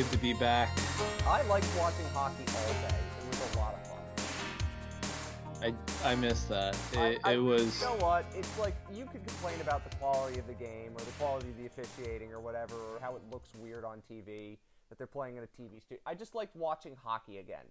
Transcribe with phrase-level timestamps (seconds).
[0.00, 0.70] Good to be back.
[1.26, 2.96] I liked watching hockey all day.
[3.20, 5.74] It was a lot of fun.
[6.02, 6.74] I I missed that.
[6.94, 8.24] It, I- I- it was You know what?
[8.34, 11.58] It's like you could complain about the quality of the game or the quality of
[11.58, 14.56] the officiating or whatever, or how it looks weird on TV
[14.88, 16.00] that they're playing in a TV studio.
[16.06, 17.66] I just liked watching hockey again.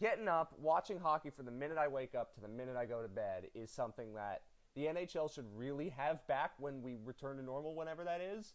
[0.00, 3.02] Getting up, watching hockey from the minute I wake up to the minute I go
[3.02, 4.40] to bed is something that
[4.74, 8.54] the NHL should really have back when we return to normal, whenever that is.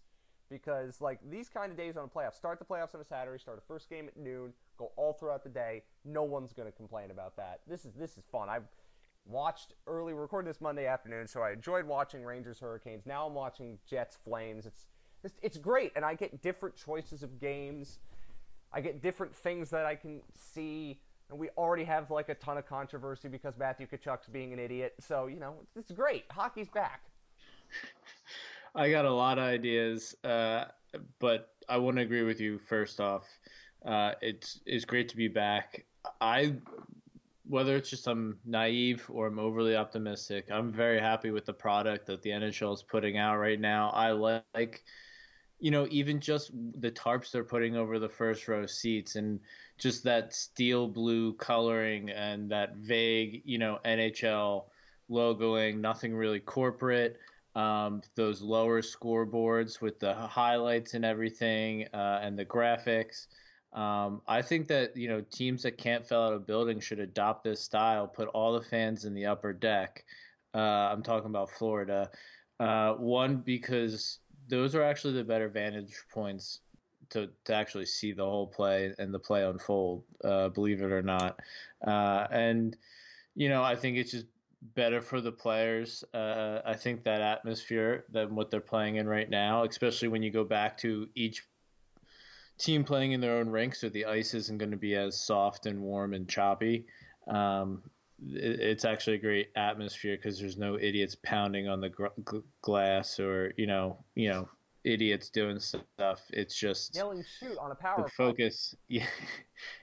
[0.50, 3.40] Because like these kind of days on a playoff, start the playoffs on a Saturday,
[3.40, 5.84] start a first game at noon, go all throughout the day.
[6.06, 7.62] No one's going to complain about that.
[7.68, 8.50] This is this is fun.
[8.50, 8.68] I've
[9.26, 10.14] watched early.
[10.14, 13.06] Recording this Monday afternoon, so I enjoyed watching Rangers Hurricanes.
[13.06, 14.66] Now I'm watching Jets Flames.
[14.66, 14.88] It's
[15.24, 18.00] it's, it's great, and I get different choices of games.
[18.74, 21.00] I get different things that I can see.
[21.30, 24.96] And we already have like a ton of controversy because Matthew Tkachuk's being an idiot.
[25.00, 26.26] So you know, it's great.
[26.32, 27.04] Hockey's back.
[28.76, 30.66] I got a lot of ideas, uh,
[31.20, 32.58] but I want to agree with you.
[32.58, 33.28] First off,
[33.86, 35.86] uh, it's it's great to be back.
[36.20, 36.56] I
[37.46, 42.06] whether it's just I'm naive or I'm overly optimistic, I'm very happy with the product
[42.08, 43.90] that the NHL is putting out right now.
[43.90, 44.84] I like,
[45.60, 49.40] you know, even just the tarps they're putting over the first row seats and
[49.78, 54.66] just that steel blue coloring and that vague, you know, NHL
[55.10, 57.20] logoing, nothing really corporate.
[57.56, 63.28] Um, those lower scoreboards with the highlights and everything, uh, and the graphics.
[63.74, 67.44] Um, I think that you know teams that can't fill out a building should adopt
[67.44, 68.08] this style.
[68.08, 70.04] Put all the fans in the upper deck.
[70.54, 70.60] Uh,
[70.92, 72.10] I'm talking about Florida.
[72.60, 76.60] Uh, one because those are actually the better vantage points
[77.10, 80.04] to to actually see the whole play and the play unfold.
[80.24, 81.40] Uh, believe it or not,
[81.86, 82.78] uh, and
[83.36, 84.28] you know I think it's just
[84.76, 86.04] better for the players.
[86.14, 90.32] Uh, I think that atmosphere than what they're playing in right now, especially when you
[90.32, 91.44] go back to each
[92.58, 95.66] team playing in their own rink, so the ice isn't going to be as soft
[95.66, 96.86] and warm and choppy.
[97.28, 97.84] Um,
[98.22, 102.44] it, it's actually a great atmosphere because there's no idiots pounding on the gr- gl-
[102.62, 104.48] glass or you know you know
[104.84, 106.22] idiots doing stuff.
[106.32, 108.76] It's just Yelling shoot on a power the focus.
[108.90, 109.08] Yeah,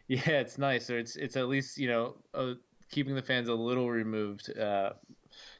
[0.08, 0.90] yeah, it's nice.
[0.90, 2.54] Or it's it's at least you know uh,
[2.90, 4.90] keeping the fans a little removed, uh,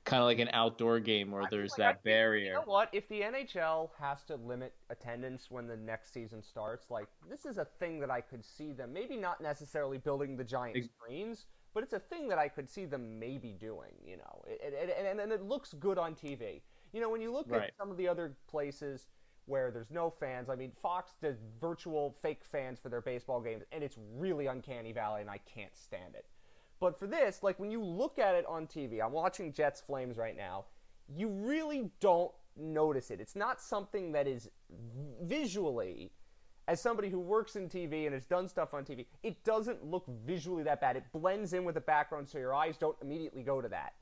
[0.05, 2.47] kind of like an outdoor game where I there's like that think- barrier.
[2.47, 2.89] You know what?
[2.93, 7.59] If the NHL has to limit attendance when the next season starts, like this is
[7.59, 11.47] a thing that I could see them maybe not necessarily building the giant Ex- screens,
[11.73, 13.93] but it's a thing that I could see them maybe doing.
[14.05, 16.63] You know, it, it, it, and, and it looks good on TV.
[16.93, 17.63] You know, when you look Right.
[17.65, 19.07] at some of the other places
[19.47, 23.63] where there's no fans, I mean, Fox does virtual fake fans for their baseball games,
[23.71, 26.27] and it's really uncanny valley, and I can't stand it.
[26.81, 30.17] But for this, like when you look at it on TV, I'm watching Jets Flames
[30.17, 30.65] right now.
[31.15, 33.21] You really don't notice it.
[33.21, 34.49] It's not something that is
[35.23, 36.11] visually,
[36.67, 40.07] as somebody who works in TV and has done stuff on TV, it doesn't look
[40.25, 40.97] visually that bad.
[40.97, 43.93] It blends in with the background so your eyes don't immediately go to that.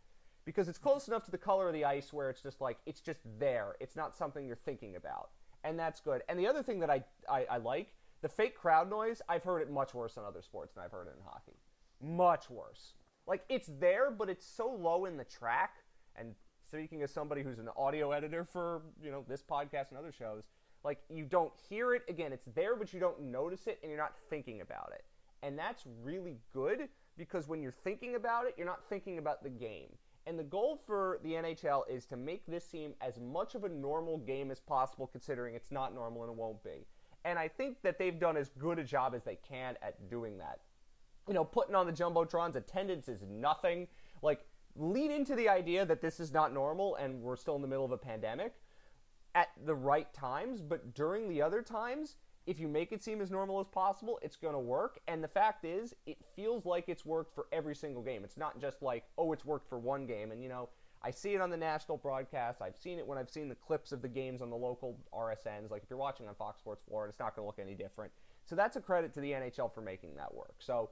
[0.45, 3.01] Because it's close enough to the color of the ice where it's just like, it's
[3.01, 3.75] just there.
[3.81, 5.31] It's not something you're thinking about.
[5.65, 6.23] And that's good.
[6.29, 9.63] And the other thing that I, I, I like, the fake crowd noise, I've heard
[9.63, 11.57] it much worse in other sports than I've heard it in hockey
[12.03, 12.95] much worse.
[13.27, 15.77] Like it's there, but it's so low in the track.
[16.17, 16.35] And
[16.69, 20.45] speaking as somebody who's an audio editor for you know this podcast and other shows,
[20.85, 22.33] like you don't hear it again.
[22.33, 25.05] It's there, but you don't notice it, and you're not thinking about it.
[25.43, 29.51] And that's really good because when you're thinking about it, you're not thinking about the
[29.51, 29.89] game.
[30.27, 33.69] And the goal for the NHL is to make this seem as much of a
[33.69, 36.87] normal game as possible, considering it's not normal and it won't be.
[37.25, 40.39] And I think that they've done as good a job as they can at doing
[40.39, 40.61] that
[41.29, 43.87] you know, putting on the jumbotrons, attendance is nothing.
[44.23, 44.45] Like,
[44.75, 47.85] lead into the idea that this is not normal and we're still in the middle
[47.85, 48.55] of a pandemic
[49.35, 52.17] at the right times, but during the other times,
[52.47, 55.01] if you make it seem as normal as possible, it's going to work.
[55.07, 58.25] And the fact is, it feels like it's worked for every single game.
[58.25, 60.33] It's not just like, oh, it's worked for one game.
[60.33, 60.71] And, you know,
[61.03, 62.63] I see it on the national broadcast.
[62.63, 65.71] I've seen it when I've seen the clips of the games on the local RSNs.
[65.71, 68.11] Like, if you're watching on Fox Sports Florida, it's not going to look any different.
[68.47, 70.55] So that's a credit to the NHL for making that work.
[70.59, 70.91] So,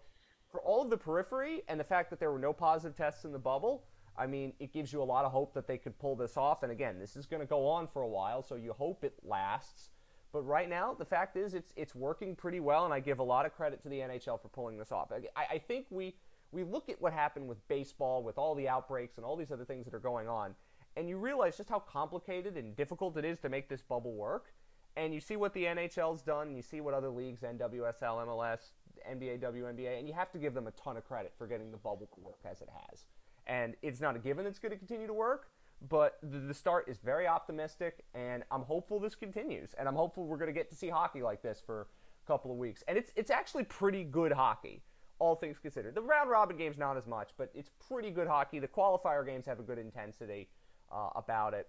[0.50, 3.32] for all of the periphery and the fact that there were no positive tests in
[3.32, 3.84] the bubble,
[4.16, 6.62] I mean, it gives you a lot of hope that they could pull this off.
[6.62, 9.14] And again, this is going to go on for a while, so you hope it
[9.22, 9.90] lasts.
[10.32, 13.22] But right now, the fact is, it's it's working pretty well, and I give a
[13.22, 15.10] lot of credit to the NHL for pulling this off.
[15.12, 16.16] I, I think we
[16.52, 19.64] we look at what happened with baseball, with all the outbreaks and all these other
[19.64, 20.54] things that are going on,
[20.96, 24.52] and you realize just how complicated and difficult it is to make this bubble work.
[24.96, 28.72] And you see what the NHL's done, and you see what other leagues, NWSL, MLS,
[29.11, 31.76] NBA, WNBA, and you have to give them a ton of credit for getting the
[31.76, 33.05] bubble to work as it has.
[33.47, 35.49] And it's not a given it's going to continue to work,
[35.88, 39.75] but the, the start is very optimistic, and I'm hopeful this continues.
[39.79, 42.50] And I'm hopeful we're going to get to see hockey like this for a couple
[42.50, 42.82] of weeks.
[42.88, 44.82] And it's it's actually pretty good hockey,
[45.19, 45.94] all things considered.
[45.94, 48.58] The round robin game's not as much, but it's pretty good hockey.
[48.58, 50.49] The qualifier games have a good intensity
[50.93, 51.69] uh, about it.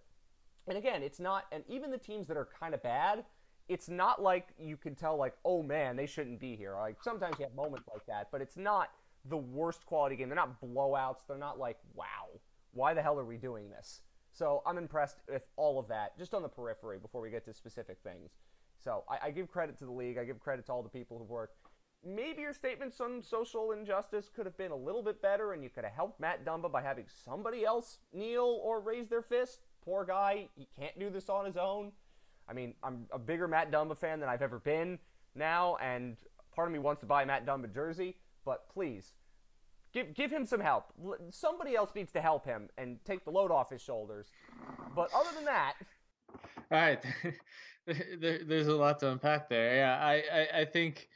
[0.67, 3.23] And again, it's not, and even the teams that are kind of bad,
[3.69, 6.75] it's not like you can tell, like, oh man, they shouldn't be here.
[6.75, 8.89] Like sometimes you have moments like that, but it's not
[9.29, 10.29] the worst quality game.
[10.29, 11.27] They're not blowouts.
[11.27, 12.29] They're not like, wow,
[12.73, 14.01] why the hell are we doing this?
[14.31, 17.53] So I'm impressed with all of that, just on the periphery before we get to
[17.53, 18.31] specific things.
[18.77, 20.17] So I, I give credit to the league.
[20.17, 21.57] I give credit to all the people who've worked.
[22.05, 25.69] Maybe your statements on social injustice could have been a little bit better, and you
[25.69, 29.61] could have helped Matt Dumba by having somebody else kneel or raise their fist.
[29.83, 31.91] Poor guy, he can't do this on his own.
[32.49, 34.99] I mean, I'm a bigger Matt Dumba fan than I've ever been
[35.35, 36.17] now, and
[36.55, 38.15] part of me wants to buy Matt Dumba jersey,
[38.45, 39.13] but please,
[39.93, 40.93] give give him some help.
[41.31, 44.31] Somebody else needs to help him and take the load off his shoulders.
[44.95, 45.73] But other than that,
[46.71, 47.03] all right,
[47.85, 49.75] there, there's a lot to unpack there.
[49.75, 51.07] Yeah, I I, I think,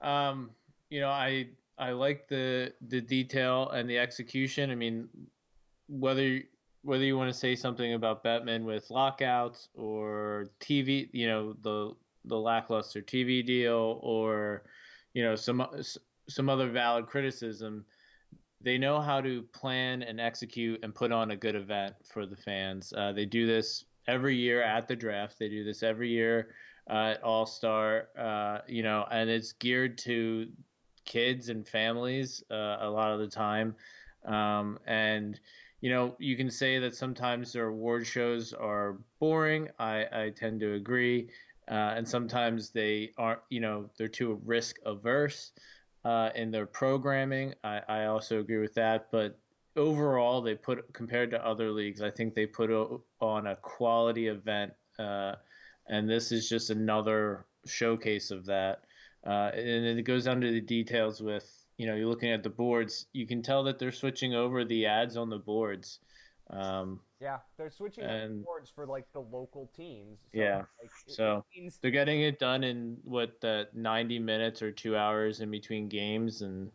[0.00, 0.50] um,
[0.90, 1.48] you know, I
[1.78, 4.70] I like the the detail and the execution.
[4.70, 5.08] I mean,
[5.88, 6.40] whether
[6.82, 11.92] whether you want to say something about Bettman with lockouts or TV, you know, the
[12.24, 14.62] the lackluster TV deal or
[15.12, 15.66] you know some
[16.28, 17.84] some other valid criticism
[18.62, 22.36] they know how to plan and execute and put on a good event for the
[22.36, 22.92] fans.
[22.96, 25.38] Uh, they do this every year at the draft.
[25.38, 26.54] They do this every year
[26.88, 28.08] uh, at All Star.
[28.16, 30.48] Uh, you know, and it's geared to
[31.04, 33.74] kids and families uh, a lot of the time.
[34.24, 35.40] Um, and
[35.82, 39.68] you know, you can say that sometimes their award shows are boring.
[39.80, 41.28] I, I tend to agree.
[41.68, 45.50] Uh, and sometimes they aren't, you know, they're too risk averse
[46.04, 47.54] uh, in their programming.
[47.64, 49.08] I, I also agree with that.
[49.10, 49.38] But
[49.76, 52.70] overall, they put compared to other leagues, I think they put
[53.20, 55.34] on a quality event, uh,
[55.88, 58.82] and this is just another showcase of that.
[59.26, 62.50] Uh, and it goes down to the details with you know you're looking at the
[62.50, 63.06] boards.
[63.12, 66.00] You can tell that they're switching over the ads on the boards.
[66.50, 70.18] Um, yeah, they're switching and, boards for like the local teams.
[70.32, 71.78] So, yeah, like, so means...
[71.80, 76.42] they're getting it done in what the 90 minutes or two hours in between games,
[76.42, 76.70] and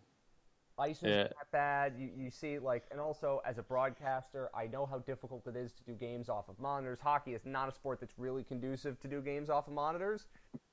[0.79, 1.23] ice is yeah.
[1.23, 1.93] that bad.
[1.97, 5.71] You you see like, and also as a broadcaster, I know how difficult it is
[5.73, 6.99] to do games off of monitors.
[6.99, 10.27] Hockey is not a sport that's really conducive to do games off of monitors.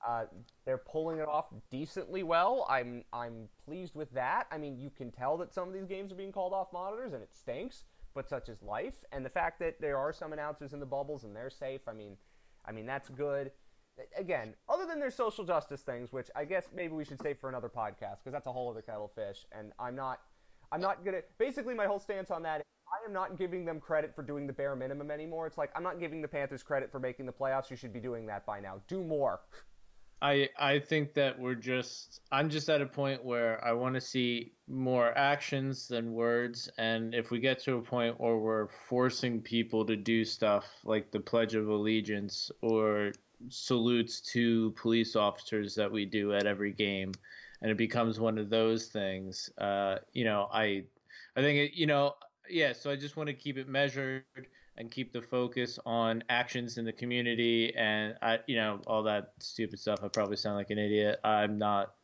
[0.06, 0.24] Uh,
[0.64, 2.66] they're pulling it off decently well.
[2.68, 4.46] I'm I'm pleased with that.
[4.50, 7.12] I mean, you can tell that some of these games are being called off monitors,
[7.12, 7.84] and it stinks
[8.14, 9.04] but such is life.
[9.12, 11.92] And the fact that there are some announcers in the bubbles and they're safe, I
[11.92, 12.16] mean,
[12.64, 13.50] I mean that's good.
[14.18, 17.48] Again, other than their social justice things, which I guess maybe we should save for
[17.48, 19.46] another podcast because that's a whole other kettle of fish.
[19.52, 20.20] And I'm not,
[20.72, 21.20] I'm not gonna.
[21.38, 22.62] Basically, my whole stance on that.
[22.86, 25.46] I am not giving them credit for doing the bare minimum anymore.
[25.46, 27.70] It's like I'm not giving the Panthers credit for making the playoffs.
[27.70, 28.80] You should be doing that by now.
[28.88, 29.40] Do more.
[30.22, 34.00] I I think that we're just I'm just at a point where I want to
[34.00, 39.42] see more actions than words and if we get to a point where we're forcing
[39.42, 43.12] people to do stuff like the pledge of allegiance or
[43.48, 47.12] salutes to police officers that we do at every game
[47.62, 50.84] and it becomes one of those things uh, you know I
[51.36, 52.14] I think it, you know
[52.48, 54.24] yeah so I just want to keep it measured
[54.76, 59.32] and keep the focus on actions in the community and I, you know, all that
[59.38, 60.00] stupid stuff.
[60.02, 61.20] I probably sound like an idiot.
[61.22, 61.94] I'm not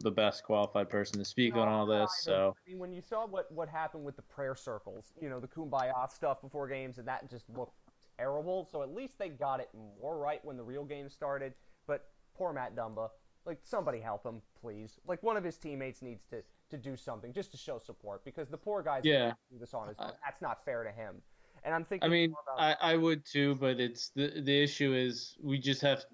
[0.00, 2.10] the best qualified person to speak no, on all this.
[2.20, 5.40] So I mean, when you saw what what happened with the prayer circles, you know,
[5.40, 7.74] the kumbaya stuff before games, and that just looked
[8.20, 8.68] terrible.
[8.70, 9.68] So at least they got it
[10.00, 11.54] more right when the real game started.
[11.86, 13.08] But poor Matt Dumba,
[13.46, 14.98] like somebody help him, please.
[15.06, 18.48] Like one of his teammates needs to to do something just to show support because
[18.48, 19.32] the poor guy's yeah.
[19.50, 20.12] do this on his own.
[20.24, 21.16] That's not fair to him.
[21.64, 22.08] And I'm thinking.
[22.08, 26.04] I mean, I, I would too, but it's the the issue is we just have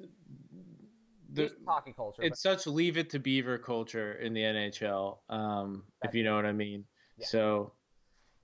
[1.33, 2.23] the hockey culture.
[2.23, 2.59] It's but...
[2.59, 6.53] such leave it to Beaver culture in the NHL, um, if you know what I
[6.53, 6.85] mean.
[7.19, 7.27] Yeah.
[7.27, 7.73] So,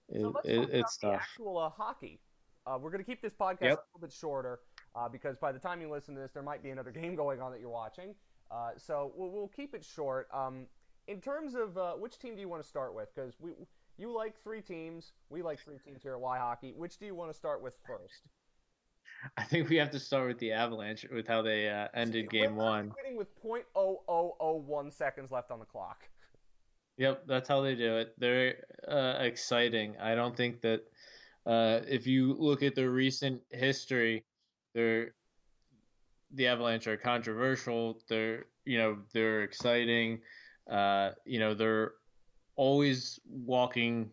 [0.09, 1.23] it, so it, it's tough.
[1.23, 2.21] Actual uh, hockey.
[2.67, 3.79] Uh, we're going to keep this podcast yep.
[3.79, 4.61] a little bit shorter
[4.95, 7.41] uh, because by the time you listen to this, there might be another game going
[7.41, 8.15] on that you're watching.
[8.51, 10.29] Uh, so we'll, we'll, keep it short.
[10.33, 10.67] Um,
[11.09, 13.09] in terms of uh, which team do you want to start with?
[13.15, 13.53] Because we
[13.99, 15.13] you like three teams.
[15.31, 16.75] We like three teams here at WhyHockey.
[16.75, 18.23] Which do you want to start with first?
[19.37, 22.39] I think we have to start with the Avalanche with how they uh, ended See,
[22.39, 22.93] Game One.
[23.03, 26.09] Winning with .0001 seconds left on the clock.
[26.99, 28.15] Yep, that's how they do it.
[28.19, 28.57] They're
[28.89, 29.97] uh, exciting.
[30.01, 30.83] I don't think that
[31.47, 34.25] uh, if you look at their recent history,
[34.75, 35.15] they're
[36.35, 38.01] the Avalanche are controversial.
[38.09, 40.21] They're you know they're exciting.
[40.71, 41.93] uh, you know, they're
[42.57, 44.11] always walking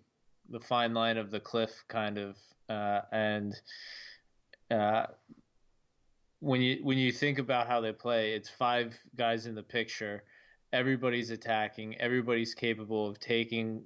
[0.49, 2.37] the fine line of the cliff, kind of,
[2.69, 3.55] uh, and
[4.71, 5.05] uh,
[6.39, 10.23] when you when you think about how they play, it's five guys in the picture.
[10.71, 11.95] Everybody's attacking.
[11.99, 13.83] Everybody's capable of taking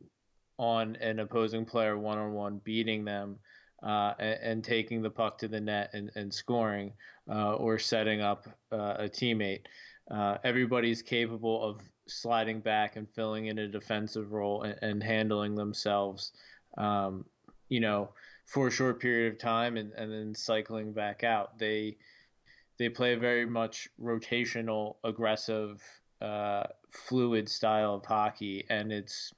[0.63, 3.37] on an opposing player one on one, beating them,
[3.83, 6.93] uh, and, and, taking the puck to the net and, and scoring,
[7.29, 9.65] uh, or setting up uh, a teammate.
[10.09, 15.53] Uh, everybody's capable of sliding back and filling in a defensive role and, and handling
[15.53, 16.31] themselves,
[16.77, 17.25] um,
[17.67, 18.09] you know,
[18.45, 21.59] for a short period of time and, and then cycling back out.
[21.59, 21.97] They
[22.79, 25.83] they play a very much rotational, aggressive,
[26.21, 29.33] uh, fluid style of hockey, and it's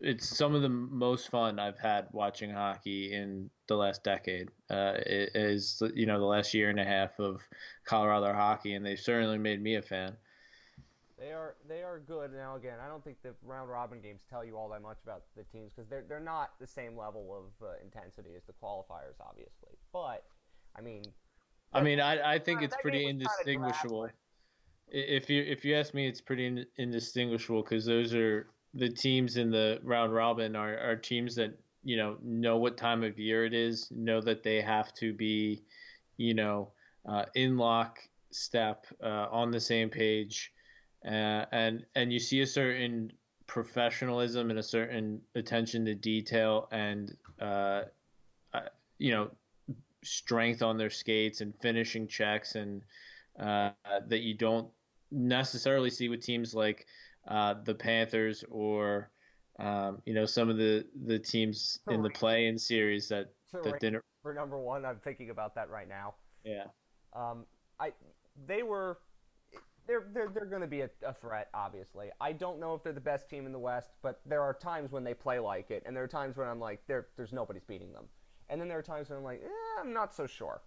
[0.00, 4.48] it's some of the most fun I've had watching hockey in the last decade.
[4.70, 7.42] Uh, it is you know the last year and a half of
[7.84, 10.16] Colorado hockey, and they've certainly made me a fan.
[11.18, 12.32] They are they are good.
[12.32, 15.24] Now again, I don't think the round robin games tell you all that much about
[15.36, 19.20] the teams because they're they're not the same level of uh, intensity as the qualifiers,
[19.20, 19.76] obviously.
[19.92, 20.24] But
[20.74, 21.02] I mean,
[21.74, 24.08] I mean, I, I think it's pretty indistinguishable.
[24.88, 29.50] If you if you ask me, it's pretty indistinguishable because those are the teams in
[29.50, 33.54] the round robin are, are teams that you know know what time of year it
[33.54, 35.62] is, know that they have to be,
[36.16, 36.68] you know,
[37.08, 37.98] uh, in lock
[38.30, 40.52] step uh, on the same page
[41.06, 43.12] uh, and and you see a certain
[43.46, 47.82] professionalism and a certain attention to detail and uh,
[48.54, 48.60] uh,
[48.98, 49.30] you know
[50.02, 52.82] strength on their skates and finishing checks and
[53.38, 53.70] uh,
[54.06, 54.68] that you don't
[55.10, 56.86] necessarily see with teams like
[57.28, 59.10] uh, the Panthers or
[59.58, 64.02] um, you know some of the the teams in the play-in series that that didn't
[64.22, 64.84] for number one.
[64.84, 66.14] I'm thinking about that right now.
[66.44, 66.64] Yeah.
[67.14, 67.44] Um,
[67.78, 67.92] I
[68.46, 68.98] they were
[69.86, 71.48] they're they're, they're going to be a, a, threat.
[71.54, 74.54] Obviously, I don't know if they're the best team in the West, but there are
[74.54, 77.32] times when they play like it, and there are times when I'm like, there there's
[77.32, 78.04] nobody's beating them,
[78.48, 80.62] and then there are times when I'm like, eh, I'm not so sure.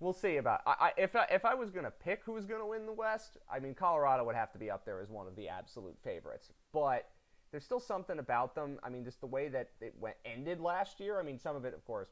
[0.00, 0.62] We'll see about.
[0.66, 2.92] I, I if I, if I was going to pick who's going to win the
[2.92, 5.96] West, I mean Colorado would have to be up there as one of the absolute
[6.02, 7.08] favorites, but.
[7.52, 8.78] There's still something about them.
[8.84, 11.18] I mean, just the way that it went ended last year.
[11.18, 12.10] I mean, some of it, of course,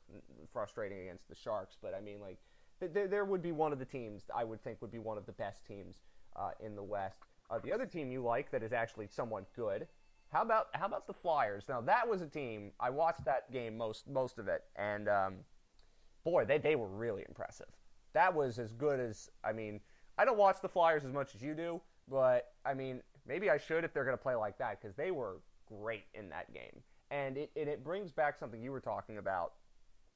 [0.53, 2.39] frustrating against the Sharks, but I mean, like,
[2.81, 5.27] there, there would be one of the teams I would think would be one of
[5.27, 5.99] the best teams
[6.35, 7.21] uh, in the West.
[7.51, 9.87] Uh, the other team you like that is actually somewhat good.
[10.33, 11.65] How about how about the Flyers?
[11.69, 15.35] Now that was a team I watched that game most most of it, and um,
[16.31, 17.69] boy, they they were really impressive.
[18.15, 19.81] That was as good as I mean.
[20.21, 23.59] I don't watch the Flyers as much as you do, but I mean maybe I
[23.59, 26.83] should if they're going to play like that because they were great in that game,
[27.11, 29.53] and it and it brings back something you were talking about.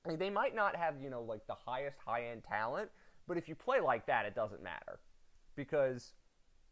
[0.09, 2.91] They might not have you know like the highest high end talent,
[3.29, 4.99] but if you play like that, it doesn't matter
[5.55, 6.15] because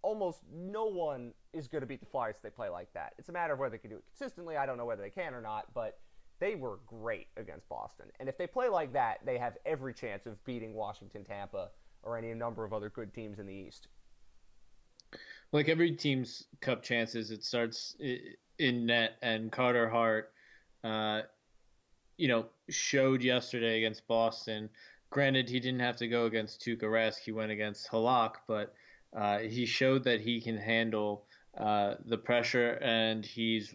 [0.03, 3.13] almost no one is going to beat the Flyers if they play like that.
[3.19, 4.57] It's a matter of whether they can do it consistently.
[4.57, 5.99] I don't know whether they can or not, but
[6.41, 8.07] they were great against Boston.
[8.19, 11.69] And if they play like that, they have every chance of beating Washington, Tampa,
[12.03, 13.89] or any number of other good teams in the East.
[15.53, 17.97] Like every team's cup chances, it starts
[18.59, 20.33] in net, and Carter Hart,
[20.83, 21.23] uh,
[22.17, 24.71] you know, showed yesterday against Boston
[25.11, 27.19] granted, he didn't have to go against Tuukka Rask.
[27.19, 28.73] He went against Halak, but
[29.15, 31.27] uh, he showed that he can handle
[31.59, 33.75] uh, the pressure and he's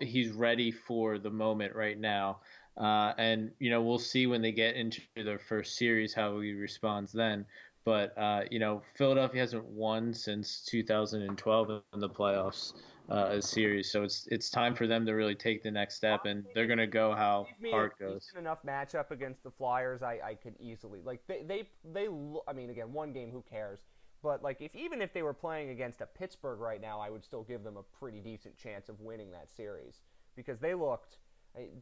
[0.00, 2.40] he's ready for the moment right now.
[2.76, 6.52] Uh, and you know we'll see when they get into their first series how he
[6.52, 7.44] responds then.
[7.84, 12.74] But uh, you know Philadelphia hasn't won since 2012 in the playoffs
[13.10, 13.90] uh, a series.
[13.90, 16.86] So it's it's time for them to really take the next step, and they're gonna
[16.86, 18.30] go how Hart goes.
[18.38, 22.08] Enough matchup against the Flyers, I, I could easily like they they they.
[22.46, 23.80] I mean, again, one game, who cares?
[24.22, 27.24] But like, if even if they were playing against a Pittsburgh right now, I would
[27.24, 30.00] still give them a pretty decent chance of winning that series
[30.34, 31.18] because they looked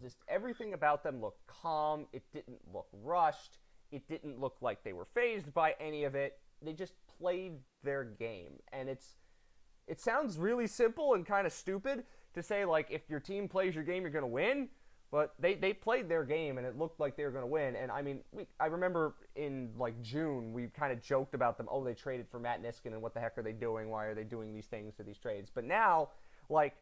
[0.00, 2.06] just everything about them looked calm.
[2.12, 3.58] It didn't look rushed.
[3.90, 6.38] It didn't look like they were phased by any of it.
[6.62, 9.16] They just played their game, and it's
[9.86, 13.74] it sounds really simple and kind of stupid to say like if your team plays
[13.74, 14.68] your game, you're going to win.
[15.16, 17.74] But they, they played their game and it looked like they were going to win.
[17.74, 21.68] And I mean, we, I remember in like June we kind of joked about them.
[21.70, 23.88] Oh, they traded for Matt Niskanen and what the heck are they doing?
[23.88, 25.50] Why are they doing these things to these trades?
[25.54, 26.10] But now,
[26.50, 26.74] like,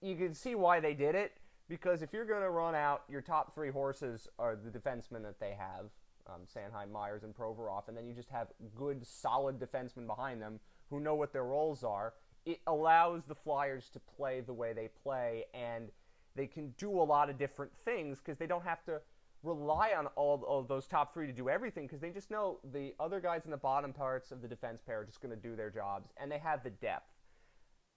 [0.00, 1.32] you can see why they did it
[1.68, 5.40] because if you're going to run out your top three horses are the defensemen that
[5.40, 5.86] they have,
[6.28, 10.60] um, Sanheim, Myers, and Provorov, and then you just have good, solid defensemen behind them
[10.90, 12.12] who know what their roles are
[12.46, 15.90] it allows the Flyers to play the way they play, and
[16.36, 19.00] they can do a lot of different things because they don't have to
[19.42, 22.94] rely on all of those top three to do everything because they just know the
[23.00, 25.56] other guys in the bottom parts of the defense pair are just going to do
[25.56, 27.10] their jobs, and they have the depth.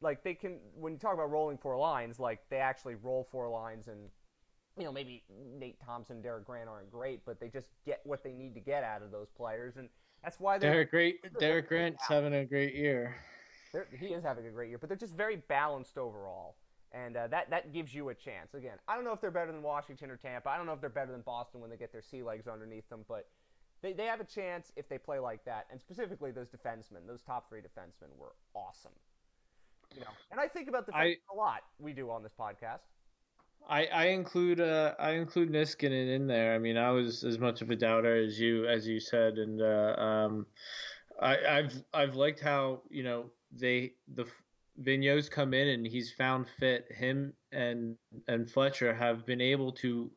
[0.02, 3.50] like they can when you talk about rolling four lines, like they actually roll four
[3.50, 4.10] lines and
[4.78, 5.24] you know, maybe
[5.60, 8.84] Nate Thompson, Derek Grant aren't great, but they just get what they need to get
[8.84, 9.88] out of those players, and
[10.24, 11.16] that's why they're Derek great.
[11.40, 13.16] Derek Grant's having a great year.
[13.72, 16.56] They're, he is having a great year, but they're just very balanced overall,
[16.94, 18.54] and uh, that that gives you a chance.
[18.54, 20.50] Again, I don't know if they're better than Washington or Tampa.
[20.50, 22.88] I don't know if they're better than Boston when they get their sea legs underneath
[22.90, 23.28] them, but
[23.82, 25.68] they, they have a chance if they play like that.
[25.72, 28.94] And specifically, those defensemen, those top three defensemen, were awesome.
[29.94, 31.62] You know, and I think about the I- a lot.
[31.80, 32.80] We do on this podcast.
[33.70, 36.54] I, I include uh, I include Niskanen in there.
[36.54, 39.62] I mean, I was as much of a doubter as you as you said, and
[39.62, 40.46] uh, um,
[41.22, 44.26] I, I've I've liked how you know they the
[44.78, 46.86] Vigneault's come in and he's found fit.
[46.92, 47.96] Him and
[48.28, 50.12] and Fletcher have been able to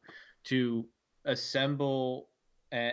[0.45, 0.87] to
[1.25, 2.29] assemble
[2.73, 2.93] a,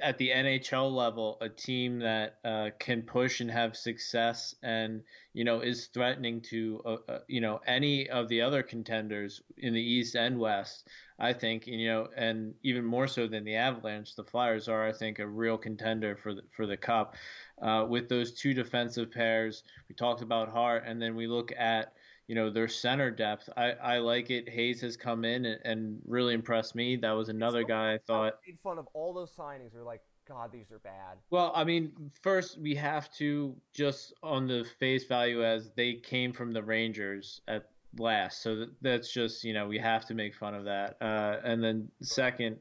[0.00, 5.44] at the NHL level a team that uh, can push and have success and you
[5.44, 9.80] know is threatening to uh, uh, you know any of the other contenders in the
[9.80, 10.88] East and West.
[11.18, 14.92] I think you know, and even more so than the Avalanche, the Flyers are I
[14.92, 17.14] think a real contender for the, for the Cup.
[17.62, 21.92] Uh, with those two defensive pairs, we talked about Hart, and then we look at
[22.26, 23.48] you know their center depth.
[23.56, 24.48] I, I like it.
[24.48, 26.96] Hayes has come in and, and really impressed me.
[26.96, 28.34] That was another So guy I thought.
[28.46, 29.74] made fun of all those signings.
[29.74, 31.18] We're like, God, these are bad.
[31.30, 36.32] Well, I mean, first we have to just on the face value as they came
[36.32, 40.34] from the Rangers at last, so that, that's just you know we have to make
[40.34, 40.96] fun of that.
[41.00, 42.56] Uh, and then second,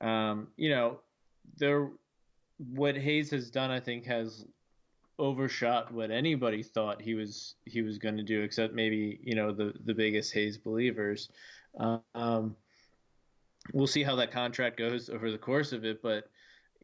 [0.00, 1.00] um, you know,
[1.58, 1.90] there
[2.74, 4.46] what Hayes has done, I think, has
[5.18, 9.52] overshot what anybody thought he was he was going to do, except maybe you know
[9.52, 11.28] the the biggest Hayes believers.
[12.14, 12.56] Um,
[13.72, 16.28] we'll see how that contract goes over the course of it, but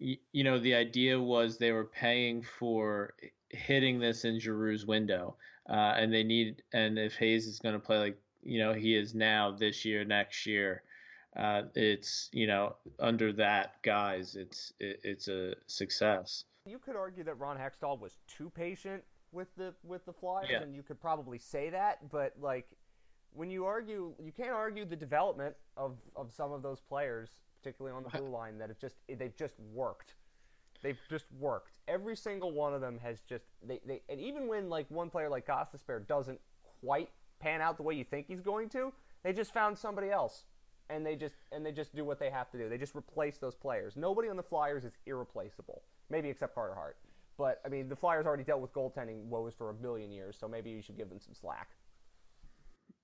[0.01, 3.15] y- you know the idea was they were paying for
[3.51, 5.37] hitting this in Giroux's window,
[5.69, 8.95] uh, and they need and if Hayes is going to play like you know he
[8.95, 10.83] is now this year, next year.
[11.37, 16.45] Uh, it's you know under that guise, it's it, it's a success.
[16.71, 19.03] You could argue that Ron Hextall was too patient
[19.33, 20.63] with the with the Flyers, Yeah.
[20.63, 22.09] and you could probably say that.
[22.11, 22.69] But like,
[23.33, 27.29] when you argue, you can't argue the development of of some of those players,
[27.61, 30.15] particularly on the blue line, that have just they've just worked.
[30.83, 31.73] They've just worked.
[31.89, 35.29] Every single one of them has just they, they and even when like one player
[35.29, 36.41] like Gostisbehere doesn't
[36.81, 38.93] quite pan out the way you think he's going to,
[39.25, 40.45] they just found somebody else.
[40.89, 42.69] And they just and they just do what they have to do.
[42.69, 43.97] They just replace those players.
[43.97, 46.97] Nobody on the Flyers is irreplaceable, maybe except Carter Hart.
[47.39, 50.47] But I mean, the Flyers already dealt with goaltending woes for a million years, so
[50.47, 51.69] maybe you should give them some slack.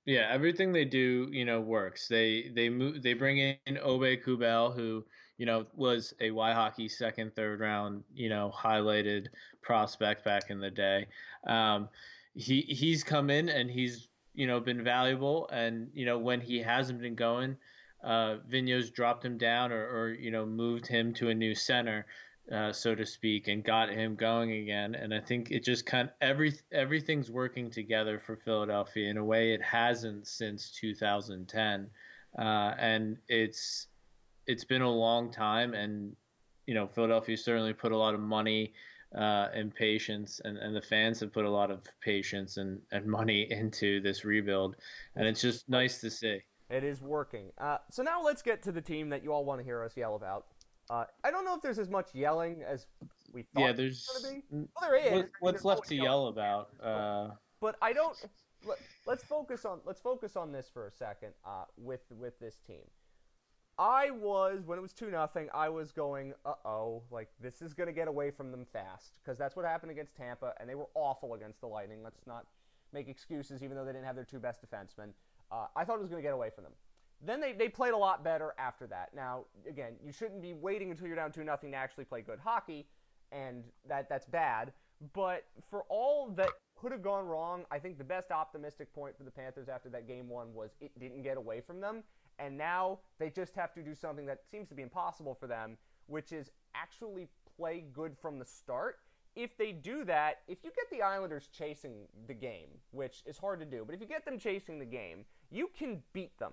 [0.05, 2.07] Yeah, everything they do, you know, works.
[2.07, 5.05] They they move they bring in Aube-Kubel, who
[5.39, 9.27] you know was a WhyHockey second, third round, you know, highlighted
[9.63, 11.07] prospect back in the day.
[11.47, 11.89] Um,
[12.35, 16.59] he he's come in and he's you know been valuable, and you know when he
[16.59, 17.57] hasn't been going,
[18.05, 22.07] uh, Vigneault's dropped him down or, or you know moved him to a new center,
[22.53, 24.95] uh, so to speak, and got him going again.
[24.95, 29.25] And I think it just kind of every everything's working together for Philadelphia in a
[29.25, 31.91] way it hasn't since 2010,
[32.39, 33.89] uh, and it's
[34.47, 35.75] it's been a long time.
[35.75, 36.15] And
[36.67, 38.73] you know Philadelphia certainly put a lot of money.
[39.15, 43.07] Uh, and patience, and, and the fans have put a lot of patience and, and
[43.07, 44.75] money into this rebuild,
[45.15, 46.41] and it's just nice to see.
[46.69, 47.53] It is working.
[47.57, 49.97] Uh, so now let's get to the team that you all want to hear us
[49.97, 50.47] yell about.
[50.89, 52.87] Uh, I don't know if there's as much yelling as
[53.33, 53.61] we thought.
[53.61, 54.09] yeah, there's.
[54.51, 55.13] Well, there is.
[55.13, 56.71] What, what's left to yell about.
[56.83, 58.17] Uh, but I don't.
[58.65, 62.57] Let, let's focus on let's focus on this for a second uh, with with this
[62.67, 62.83] team.
[63.79, 65.49] I was when it was two nothing.
[65.53, 69.37] I was going, uh oh, like this is gonna get away from them fast because
[69.37, 72.03] that's what happened against Tampa, and they were awful against the Lightning.
[72.03, 72.47] Let's not
[72.93, 75.11] make excuses, even though they didn't have their two best defensemen.
[75.53, 76.73] Uh, I thought it was gonna get away from them.
[77.25, 79.11] Then they, they played a lot better after that.
[79.15, 82.39] Now, again, you shouldn't be waiting until you're down two nothing to actually play good
[82.39, 82.87] hockey,
[83.33, 84.73] and that that's bad.
[85.13, 89.25] But for all that could have gone wrong, I think the best optimistic point for
[89.25, 92.03] the Panthers after that game one was it didn't get away from them,
[92.39, 95.79] and now they just have to do something that seems to be impossible for them,
[96.07, 98.99] which is actually play good from the start.
[99.35, 103.61] If they do that, if you get the Islanders chasing the game, which is hard
[103.61, 106.53] to do, but if you get them chasing the game, you can beat them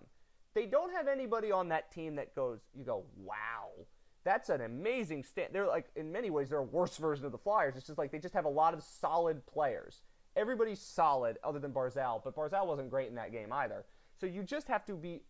[0.53, 3.69] they don't have anybody on that team that goes, you go, wow,
[4.23, 5.49] that's an amazing stand.
[5.51, 7.75] They're like, in many ways, they're a worse version of the Flyers.
[7.75, 10.01] It's just like they just have a lot of solid players.
[10.35, 13.85] Everybody's solid other than Barzal, but Barzal wasn't great in that game either.
[14.19, 15.21] So you just have to be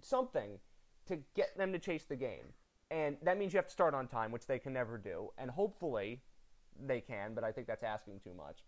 [0.00, 0.58] something
[1.06, 2.52] to get them to chase the game.
[2.90, 5.30] And that means you have to start on time, which they can never do.
[5.38, 6.20] And hopefully
[6.84, 8.64] they can, but I think that's asking too much.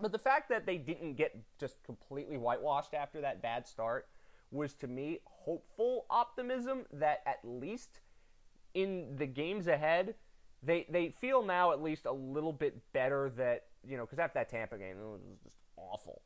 [0.00, 4.08] But the fact that they didn't get just completely whitewashed after that bad start
[4.50, 8.00] was to me hopeful optimism that at least
[8.74, 10.14] in the games ahead,
[10.62, 14.38] they they feel now at least a little bit better that you know because after
[14.38, 16.22] that Tampa game it was just awful.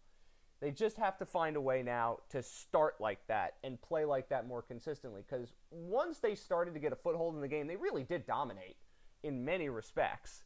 [0.61, 4.31] They just have to find a way now to start like that and play like
[4.31, 5.23] that more consistently.
[5.29, 8.77] Because once they started to get a foothold in the game, they really did dominate
[9.23, 10.45] in many respects.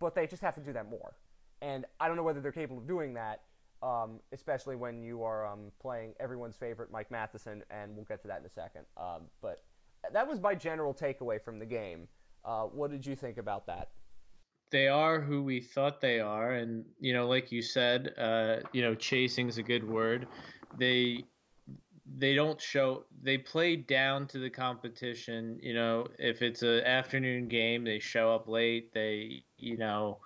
[0.00, 1.16] But they just have to do that more.
[1.60, 3.42] And I don't know whether they're capable of doing that,
[3.82, 8.28] um, especially when you are um, playing everyone's favorite Mike Matheson, and we'll get to
[8.28, 8.84] that in a second.
[8.96, 9.64] Um, but
[10.12, 12.08] that was my general takeaway from the game.
[12.44, 13.88] Uh, what did you think about that?
[14.70, 18.82] They are who we thought they are, and you know, like you said, uh, you
[18.82, 20.26] know, chasing is a good word.
[20.78, 21.24] They
[22.18, 27.46] they don't show they play down to the competition you know if it's an afternoon
[27.46, 30.18] game they show up late they you know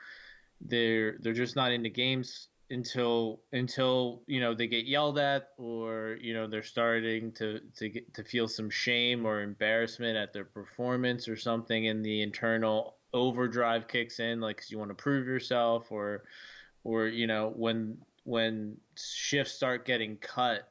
[0.62, 6.16] they're they're just not into games until until you know they get yelled at or
[6.20, 10.44] you know they're starting to to get to feel some shame or embarrassment at their
[10.44, 15.92] performance or something and the internal overdrive kicks in like you want to prove yourself
[15.92, 16.24] or
[16.82, 20.68] or you know when when shifts start getting cut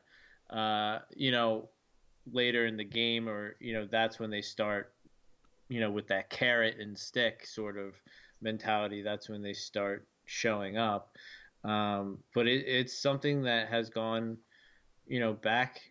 [0.49, 1.69] uh you know
[2.33, 4.91] later in the game or you know that's when they start
[5.69, 7.93] you know with that carrot and stick sort of
[8.41, 11.15] mentality that's when they start showing up
[11.65, 14.37] um, but it, it's something that has gone,
[15.07, 15.81] you know, back.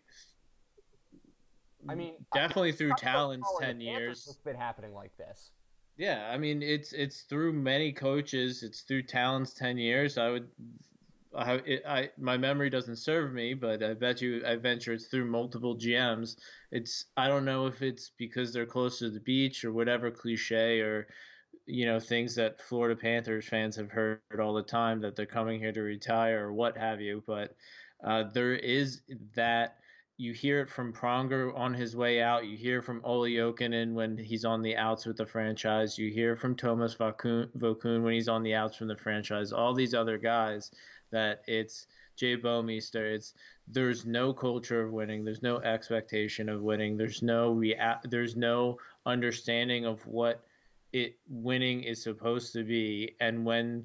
[1.88, 4.26] I mean, definitely through Tallon's ten years.
[4.28, 5.50] It's been happening like this.
[5.96, 8.62] Yeah, I mean, it's it's through many coaches.
[8.62, 10.16] It's through Tallon's ten years.
[10.16, 10.48] I would,
[11.36, 15.06] I, it, I my memory doesn't serve me, but I bet you, I venture it's
[15.06, 16.36] through multiple GMs.
[16.72, 20.80] It's I don't know if it's because they're close to the beach or whatever cliche
[20.80, 21.08] or
[21.66, 25.58] you know things that Florida Panthers fans have heard all the time that they're coming
[25.58, 27.22] here to retire or what have you.
[27.26, 27.56] But
[28.04, 29.00] uh, there is
[29.34, 29.76] that
[30.16, 32.46] you hear it from Pronger on his way out.
[32.46, 35.98] You hear from Olli Jokinen when he's on the outs with the franchise.
[35.98, 39.52] You hear from Thomas Vokoun when he's on the outs from the franchise.
[39.52, 40.70] All these other guys
[41.10, 43.14] that it's Jay Bouwmeester.
[43.14, 43.34] It's
[43.66, 45.24] there's no culture of winning.
[45.24, 46.96] There's no expectation of winning.
[46.96, 50.44] There's no rea- There's no understanding of what
[50.94, 53.84] it winning is supposed to be and when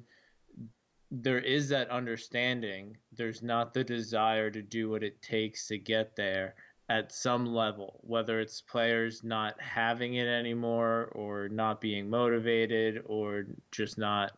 [1.10, 6.14] there is that understanding there's not the desire to do what it takes to get
[6.14, 6.54] there
[6.88, 13.44] at some level whether it's players not having it anymore or not being motivated or
[13.72, 14.30] just not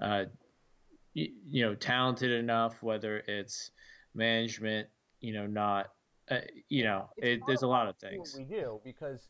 [0.00, 0.24] uh,
[1.12, 3.72] you, you know talented enough whether it's
[4.14, 4.88] management
[5.20, 5.92] you know not
[6.30, 6.38] uh,
[6.70, 8.34] you know it, there's a lot of things.
[8.36, 9.28] we do because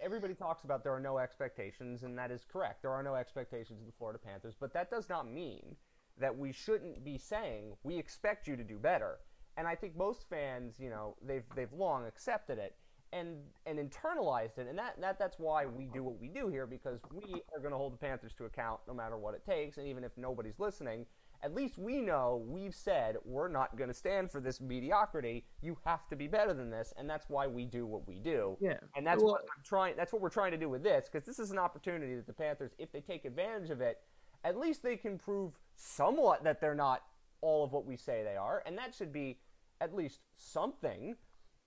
[0.00, 2.82] everybody talks about there are no expectations, and that is correct.
[2.82, 5.76] There are no expectations of the Florida Panthers, but that does not mean
[6.20, 9.18] that we shouldn't be saying we expect you to do better.
[9.56, 12.76] And I think most fans, you know, they've they've long accepted it
[13.12, 16.66] and and internalized it, and that, that that's why we do what we do here
[16.66, 19.78] because we are going to hold the Panthers to account no matter what it takes,
[19.78, 21.06] and even if nobody's listening,
[21.42, 25.44] at least we know we've said we're not going to stand for this mediocrity.
[25.60, 28.56] You have to be better than this, and that's why we do what we do.
[28.60, 29.94] Yeah, and that's well, what I'm trying.
[29.96, 32.32] That's what we're trying to do with this because this is an opportunity that the
[32.32, 33.98] Panthers, if they take advantage of it,
[34.44, 37.02] at least they can prove somewhat that they're not
[37.40, 39.38] all of what we say they are, and that should be
[39.80, 41.14] at least something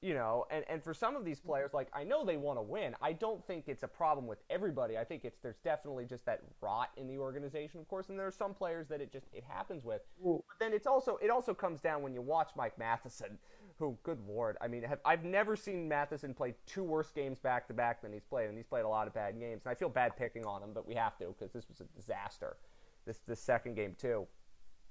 [0.02, 2.64] you know, and, and for some of these players, like I know they want to
[2.64, 2.96] win.
[3.02, 4.98] I don't think it's a problem with everybody.
[4.98, 8.26] I think it's there's definitely just that rot in the organization, of course, and there
[8.26, 10.02] are some players that it just it happens with.
[10.48, 13.38] But then it's also it also comes down when you watch Mike Matheson,
[13.78, 17.68] who, good lord, I mean, have, I've never seen Matheson play two worse games back
[17.68, 19.62] to back than he's played, and he's played a lot of bad games.
[19.66, 21.86] And I feel bad picking on him, but we have to because this was a
[21.96, 22.58] disaster.
[23.06, 24.26] This this second game too.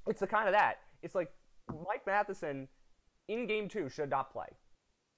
[0.07, 0.79] It's the kind of that.
[1.03, 1.33] It's like
[1.69, 2.69] Mike Matheson
[3.27, 4.47] in game two should not play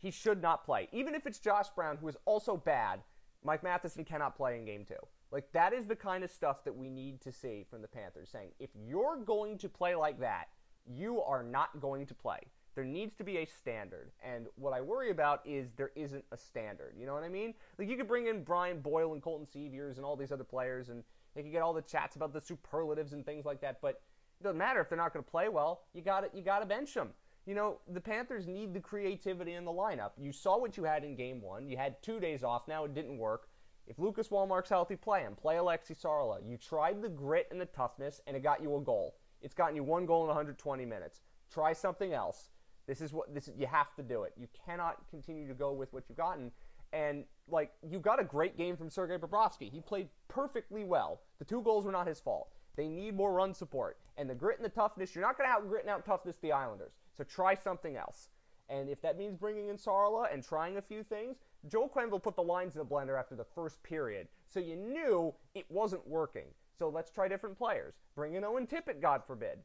[0.03, 0.89] he should not play.
[0.93, 3.01] Even if it's Josh Brown, who is also bad,
[3.45, 4.95] Mike Matheson cannot play in game two.
[5.31, 8.29] Like, that is the kind of stuff that we need to see from the Panthers
[8.29, 10.49] saying, if you're going to play like that,
[10.85, 12.41] you are not going to play.
[12.75, 14.11] There needs to be a standard.
[14.23, 16.95] And what I worry about is there isn't a standard.
[16.99, 17.55] You know what I mean?
[17.79, 20.89] Like, you could bring in Brian Boyle and Colton Sceviour and all these other players,
[20.89, 24.03] and they could get all the chats about the superlatives and things like that, but
[24.41, 25.83] it doesn't matter if they're not going to play well.
[25.95, 27.11] You got you got to bench them
[27.47, 30.13] you know, the Panthers need the creativity in the lineup.
[30.17, 31.69] You saw what you had in game one.
[31.69, 32.69] You had two days off.
[32.69, 33.49] Now it didn't work.
[33.87, 35.35] If Lucas Wallmark's healthy, play him.
[35.35, 36.39] Play Aleksi Saarela.
[36.49, 39.17] You tried the grit and the toughness, and it got you a goal.
[39.41, 41.21] It's gotten you one goal in 120 minutes.
[41.53, 42.51] Try something else.
[42.87, 44.35] This is what this is, you have to do it.
[44.37, 46.53] You cannot continue to go with what you've gotten.
[46.93, 49.71] And like you got a great game from Sergei Bobrovsky.
[49.71, 51.23] He played perfectly well.
[51.39, 52.49] The two goals were not his fault.
[52.77, 53.99] They need more run support.
[54.17, 56.37] And the grit and the toughness, you're not going to out grit and out toughness
[56.39, 56.93] the Islanders.
[57.23, 58.31] So try something else.
[58.69, 61.37] And if that means bringing in Saarela and trying a few things,
[61.69, 64.27] Joel Quenneville put the lines in the blender after the first period.
[64.49, 66.47] So you knew it wasn't working.
[66.77, 67.95] So let's try different players.
[68.17, 69.59] Bring in Owen Tippett, God forbid.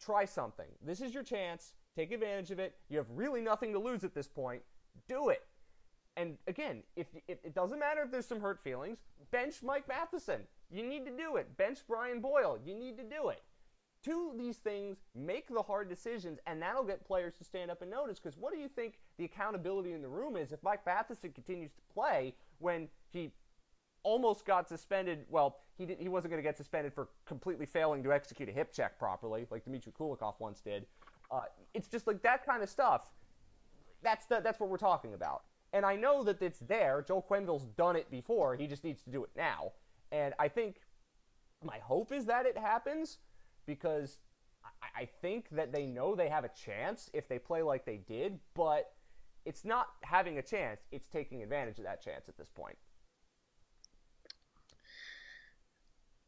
[0.00, 0.66] Try something.
[0.84, 1.74] This is your chance.
[1.94, 2.74] Take advantage of it.
[2.88, 4.62] You have really nothing to lose at this point.
[5.08, 5.46] Do it.
[6.16, 8.98] And again, if, if it doesn't matter if there's some hurt feelings,
[9.30, 10.40] bench Mike Matheson.
[10.68, 11.56] You need to do it.
[11.56, 12.58] Bench Brian Boyle.
[12.64, 13.42] You need to do it.
[14.08, 17.90] Do these things, make the hard decisions, and that'll get players to stand up and
[17.90, 18.18] notice.
[18.18, 21.72] Because what do you think the accountability in the room is if Mike Matheson continues
[21.72, 23.32] to play when he
[24.04, 25.26] almost got suspended?
[25.28, 28.52] Well, he, didn't, he wasn't going to get suspended for completely failing to execute a
[28.52, 30.86] hip check properly, like Dmitry Kulikov once did.
[31.30, 31.42] Uh,
[31.74, 33.10] it's just like that kind of stuff.
[34.02, 35.42] That's the, that's what we're talking about.
[35.74, 37.04] And I know that it's there.
[37.06, 38.56] Joel Quenneville's done it before.
[38.56, 39.72] He just needs to do it now.
[40.10, 40.76] And I think
[41.62, 43.18] my hope is that it happens
[43.68, 44.18] because
[44.82, 47.98] I, I think that they know they have a chance if they play like they
[47.98, 48.90] did, but
[49.44, 52.76] it's not having a chance, it's taking advantage of that chance at this point.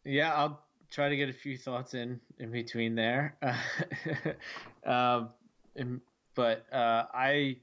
[0.05, 3.37] Yeah, I'll try to get a few thoughts in in between there.
[4.87, 5.31] um,
[5.77, 6.01] and,
[6.35, 7.57] but uh, I,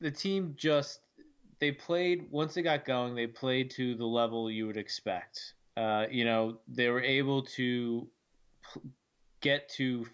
[0.00, 1.00] the team just
[1.58, 3.14] they played once they got going.
[3.14, 5.54] They played to the level you would expect.
[5.78, 8.08] Uh, you know, they were able to
[9.40, 10.04] get to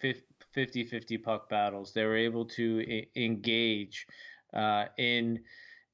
[0.55, 1.91] 50-50 puck battles.
[1.91, 4.05] They were able to engage
[4.53, 5.39] uh, in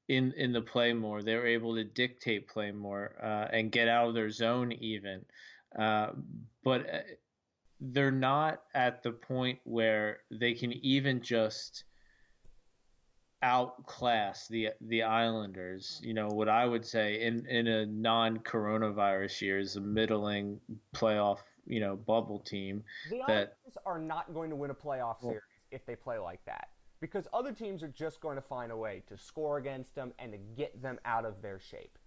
[0.08, 1.22] in in the play more.
[1.22, 5.24] They were able to dictate play more uh, and get out of their zone even.
[5.78, 6.08] Uh,
[6.62, 6.98] but uh,
[7.80, 11.84] they're not at the point where they can even just
[13.42, 16.00] outclass the the Islanders.
[16.02, 20.60] You know what I would say in in a non-coronavirus year is a middling
[20.94, 22.82] playoff you know bubble team.
[23.10, 26.68] The Islanders are not going to win a playoff series if they play like that
[27.00, 30.32] because other teams are just going to find a way to score against them and
[30.32, 31.98] to get them out of their shape.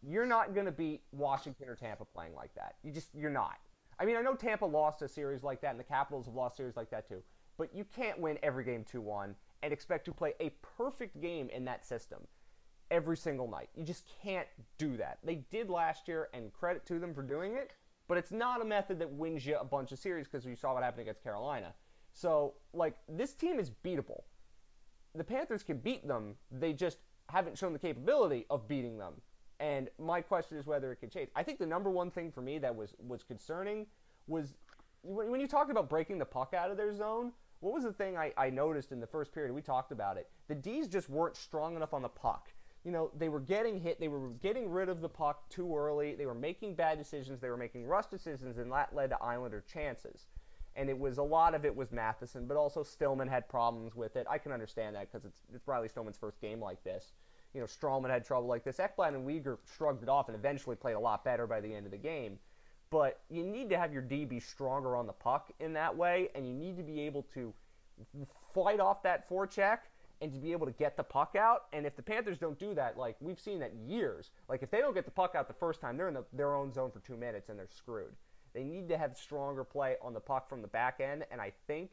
[0.00, 2.76] You're not going to beat Washington or Tampa playing like that.
[2.84, 3.56] You just you're not.
[4.00, 6.56] I mean, I know Tampa lost a series like that, and the Capitals have lost
[6.56, 7.20] series like that too.
[7.56, 11.48] But you can't win every game two one and expect to play a perfect game
[11.50, 12.26] in that system
[12.90, 13.68] every single night.
[13.76, 15.18] You just can't do that.
[15.24, 17.74] They did last year, and credit to them for doing it.
[18.08, 20.72] But it's not a method that wins you a bunch of series because you saw
[20.72, 21.74] what happened against Carolina.
[22.14, 24.22] So, like, this team is beatable.
[25.14, 29.14] The Panthers can beat them, they just haven't shown the capability of beating them.
[29.60, 31.28] And my question is whether it can change.
[31.34, 33.86] I think the number one thing for me that was, was concerning
[34.26, 34.54] was
[35.02, 38.16] when you talked about breaking the puck out of their zone, what was the thing
[38.16, 39.52] I, I noticed in the first period?
[39.52, 40.28] We talked about it.
[40.48, 42.50] The D's just weren't strong enough on the puck.
[42.84, 44.00] You know, they were getting hit.
[44.00, 46.14] They were getting rid of the puck too early.
[46.14, 47.40] They were making bad decisions.
[47.40, 50.26] They were making rush decisions, and that led to Islander chances
[50.78, 54.14] and it was a lot of it was Matheson, but also Stillman had problems with
[54.14, 54.26] it.
[54.30, 57.14] I can understand that because it's, it's Riley Stillman's first game like this.
[57.52, 58.76] You know, Stralman had trouble like this.
[58.76, 61.86] Ekblad and Weegar shrugged it off and eventually played a lot better by the end
[61.86, 62.38] of the game.
[62.90, 66.30] But you need to have your D be stronger on the puck in that way,
[66.34, 67.52] and you need to be able to
[68.54, 69.78] fight off that forecheck
[70.20, 71.66] and to be able to get the puck out.
[71.72, 74.78] And if the Panthers don't do that, like we've seen that years, like if they
[74.78, 77.00] don't get the puck out the first time, they're in the, their own zone for
[77.00, 78.14] two minutes and they're screwed.
[78.54, 81.52] They need to have stronger play on the puck from the back end, and I
[81.66, 81.90] think,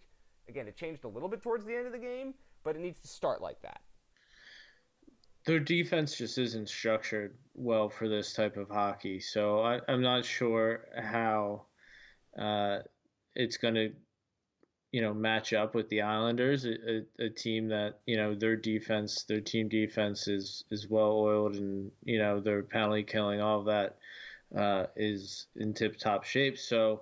[0.47, 2.99] again, it changed a little bit towards the end of the game, but it needs
[3.01, 3.81] to start like that.
[5.45, 10.25] Their defense just isn't structured well for this type of hockey, so I, am not
[10.25, 11.65] sure how
[12.37, 12.79] uh,
[13.35, 13.93] it's going to,
[14.91, 18.55] you know, match up with the Islanders, a, a, a, team that you know their
[18.55, 23.59] defense, their team defense is is well oiled, and you know they're penalty killing all
[23.59, 23.97] of that
[24.55, 26.57] uh, is in tip top shape.
[26.57, 27.01] So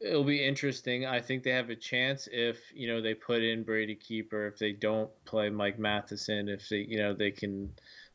[0.00, 1.06] it'll be interesting.
[1.06, 4.46] I think they have a chance if you know they put in Brady Keeper.
[4.46, 7.72] If they don't play Mike Matheson, if they you know they can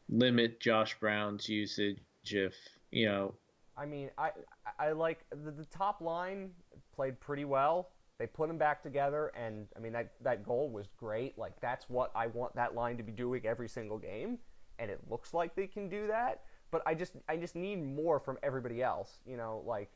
[0.10, 2.00] limit Josh Brown's usage.
[2.26, 2.56] If
[2.92, 3.36] you know,
[3.78, 4.32] I mean, I
[4.80, 6.52] I like the, the top line
[6.96, 7.90] played pretty well.
[8.20, 11.38] They put them back together, and I mean that that goal was great.
[11.38, 14.38] Like that's what I want that line to be doing every single game,
[14.80, 16.42] and it looks like they can do that
[16.74, 19.20] but I just I just need more from everybody else.
[19.28, 19.92] You know, like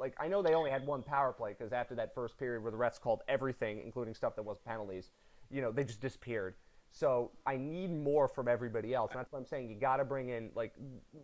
[0.00, 2.72] like I know they only had one power play because after that first period where
[2.72, 5.10] the refs called everything, including stuff that wasn't penalties,
[5.50, 6.54] you know, they just disappeared.
[6.92, 9.12] So I need more from everybody else.
[9.12, 9.68] And that's what I'm saying.
[9.68, 10.74] You got to bring in like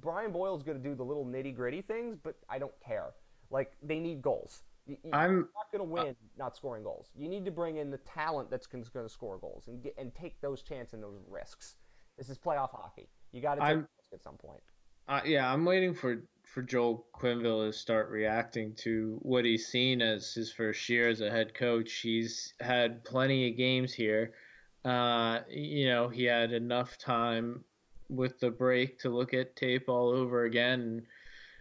[0.01, 3.15] Brian Boyle's going to do the little nitty gritty things, but I don't care.
[3.51, 4.63] Like they need goals.
[4.87, 7.11] You, I'm not going to win uh, not scoring goals.
[7.17, 10.15] You need to bring in the talent that's going to score goals and get and
[10.15, 11.75] take those chances and those risks.
[12.17, 13.09] This is playoff hockey.
[13.33, 14.63] You got to take risk at some point.
[15.09, 16.23] Uh, yeah, I'm waiting for
[16.57, 21.21] for Joel Quenneville to start reacting to what he's seen as his first year as
[21.21, 21.93] a head coach.
[21.97, 24.33] He's had plenty of games here.
[24.83, 27.63] Uh, you know, he had enough time
[28.09, 31.03] with the break to look at tape all over again and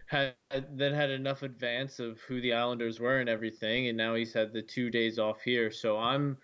[0.06, 0.34] had
[0.78, 4.54] then had enough advance of who the Islanders were and everything and now he's had
[4.54, 6.38] the 2 days off here so I'm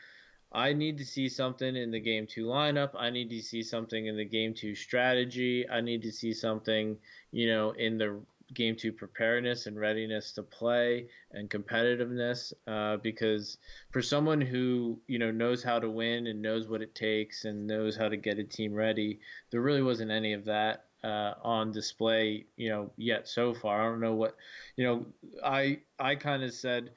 [0.54, 4.06] I need to see something in the game 2 lineup I need to see something
[4.06, 6.98] in the game 2 strategy I need to see something
[7.30, 8.20] you know in the
[8.54, 13.58] game 2 preparedness and readiness to play and competitiveness uh, because
[13.90, 17.66] for someone who you know knows how to win and knows what it takes and
[17.66, 21.72] knows how to get a team ready there really wasn't any of that uh, on
[21.72, 23.80] display, you know, yet so far.
[23.80, 24.36] I don't know what,
[24.76, 25.06] you know,
[25.44, 26.90] I I kind of said,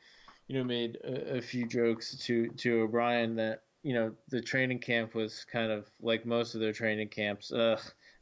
[0.47, 4.79] you know, made a, a, few jokes to to O'Brien that you know the training
[4.79, 7.51] camp was kind of like most of their training camps,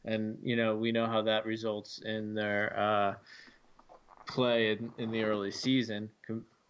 [0.04, 3.14] and you know we know how that results in their uh,
[4.26, 6.10] play in, in the early season.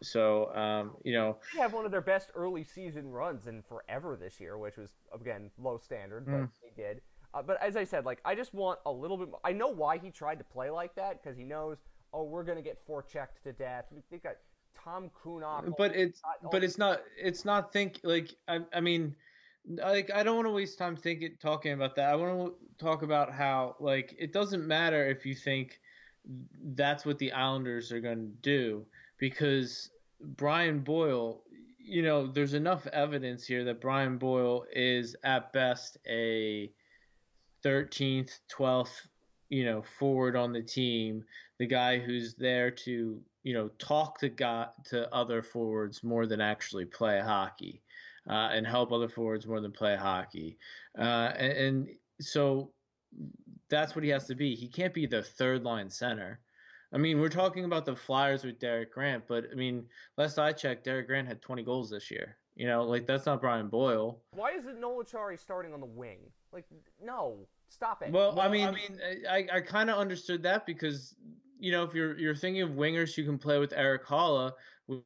[0.02, 4.16] So, um, you know, they have one of their best early season runs in forever
[4.20, 6.50] this year, which was again low standard, but mm.
[6.62, 7.00] they did.
[7.32, 9.30] Uh, but as I said, like I just want a little bit.
[9.30, 9.40] More.
[9.44, 11.78] I know why he tried to play like that because he knows,
[12.12, 13.86] oh, we're gonna get forechecked to death.
[14.10, 14.36] We got
[14.82, 15.74] Tom Kuhnhackl.
[15.78, 16.20] But it's
[16.50, 19.14] but it's not it's not think like I I mean
[19.68, 22.10] like I don't want to waste time thinking talking about that.
[22.10, 25.80] I want to talk about how like it doesn't matter if you think
[26.74, 28.86] that's what the Islanders are going to do
[29.18, 31.42] because Brian Boyle,
[31.78, 36.70] you know, there's enough evidence here that Brian Boyle is at best a
[37.64, 39.06] 13th, 12th,
[39.48, 41.24] you know, forward on the team,
[41.58, 46.40] the guy who's there to, you know, talk to got to other forwards more than
[46.40, 47.82] actually play hockey,
[48.28, 50.58] uh, and help other forwards more than play hockey,
[50.98, 51.88] uh, and, and
[52.20, 52.70] so
[53.68, 54.54] that's what he has to be.
[54.54, 56.40] He can't be the third line center.
[56.92, 60.52] I mean, we're talking about the Flyers with Derek Grant, but I mean, last I
[60.52, 62.36] checked, Derek Grant had 20 goals this year.
[62.54, 64.20] You know, like that's not Brian Boyle.
[64.32, 66.20] Why is it Noel Acciari starting on the wing?
[66.52, 66.66] Like,
[67.02, 67.48] no.
[67.68, 68.12] Stop it.
[68.12, 71.16] Well, I mean, I mean, I, I kind of understood that because
[71.58, 74.52] you know if you're you're thinking of wingers, you can play with Erik Haula,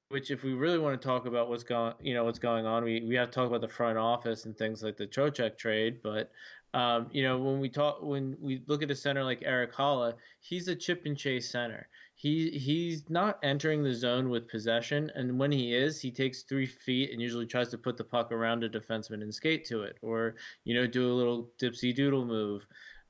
[0.09, 2.85] which if we really want to talk about what's going, you know, what's going on,
[2.85, 6.01] we we have to talk about the front office and things like the Trocheck trade.
[6.03, 6.31] But
[6.75, 10.15] um, you know, when we talk, when we look at a center like Erik Haula,
[10.41, 11.89] he's a chip and chase center
[12.19, 16.67] he he's not entering the zone with possession, and when he is, he takes three
[16.67, 19.99] feet and usually tries to put the puck around a defenseman and skate to it,
[20.03, 22.67] or you know do a little dipsy doodle move.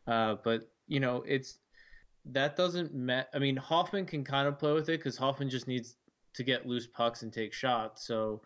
[0.06, 1.56] Uh, but you know it's
[2.26, 3.30] that doesn't met.
[3.32, 5.96] I mean Hoffman can kind of play with it because Hoffman just needs
[6.38, 8.06] to get loose pucks and take shots.
[8.06, 8.40] So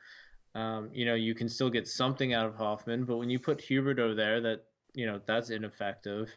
[0.55, 3.59] um, you know you can still get something out of Hoffman, but when you put
[3.59, 6.29] Huberdeau there, that you know that's ineffective.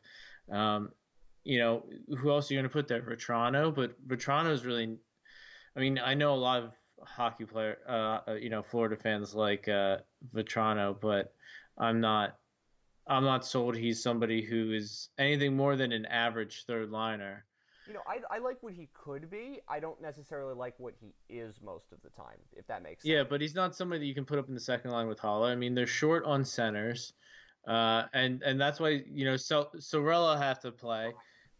[0.51, 0.91] Um,
[1.45, 1.85] you know,
[2.17, 3.01] who else are you going to put there?
[3.01, 4.97] Vatrano, but Vatrano is really.
[5.75, 9.35] I mean, I know a lot of hockey player, uh, uh, you know, Florida fans
[9.35, 9.97] like uh,
[10.33, 11.33] Vatrano, but
[11.77, 12.37] I'm not.
[13.07, 17.45] I'm not sold he's somebody who is anything more than an average third liner.
[17.87, 19.59] You know, I, I like what he could be.
[19.67, 23.11] I don't necessarily like what he is most of the time, if that makes sense.
[23.11, 25.19] Yeah, but he's not somebody that you can put up in the second line with
[25.19, 25.51] Haula.
[25.51, 27.13] I mean, they're short on centers,
[27.67, 31.11] uh, and and that's why you know so Saarela have to play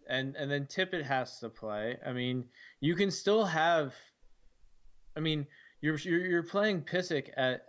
[0.07, 1.97] and and then Tippett has to play.
[2.05, 2.45] I mean,
[2.79, 3.93] you can still have.
[5.15, 5.45] I mean,
[5.81, 7.63] you're you're, you're playing Pysyk at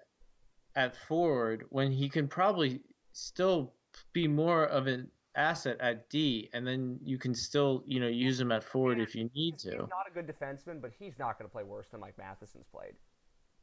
[0.75, 2.81] at forward when he can probably
[3.13, 3.73] still
[4.13, 8.41] be more of an asset at D, and then you can still you know use
[8.41, 9.71] him at forward if you need to.
[9.71, 12.67] He's not a good defenseman, but he's not going to play worse than Mike Matheson's
[12.73, 12.95] played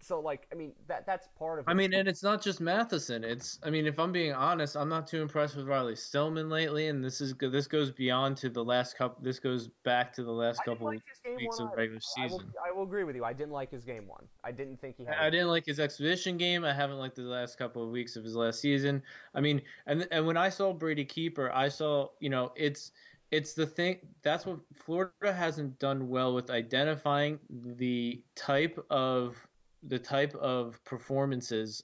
[0.03, 1.67] so like I mean that that's part of.
[1.67, 1.71] It.
[1.71, 3.23] I mean, and it's not just Matheson.
[3.23, 6.87] It's I mean, if I'm being honest, I'm not too impressed with Riley Stillman lately,
[6.87, 9.23] and this is this goes beyond to the last couple.
[9.23, 11.01] This goes back to the last I couple like
[11.37, 12.25] weeks of regular season.
[12.25, 13.23] I will, I will, agree with you.
[13.23, 14.25] I didn't like his game one.
[14.43, 15.15] I didn't think he had.
[15.15, 16.65] I didn't like his exhibition game.
[16.65, 19.01] I haven't liked the last couple of weeks of his last season.
[19.33, 22.91] I mean, and and when I saw Brady Keeper, I saw you know it's
[23.31, 29.35] it's the thing that's what Florida hasn't done well with identifying the type of
[29.87, 31.83] the type of performances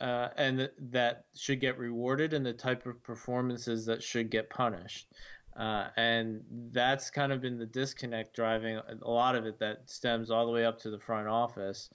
[0.00, 4.50] uh, and th- that should get rewarded and the type of performances that should get
[4.50, 5.08] punished.
[5.56, 6.42] Uh, and
[6.72, 10.52] that's kind of been the disconnect driving a lot of it that stems all the
[10.52, 11.90] way up to the front office.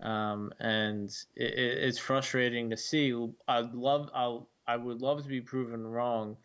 [0.00, 3.14] Um, and it, it's frustrating to see.
[3.46, 6.36] I'd love, I'll, I would love to be proven wrong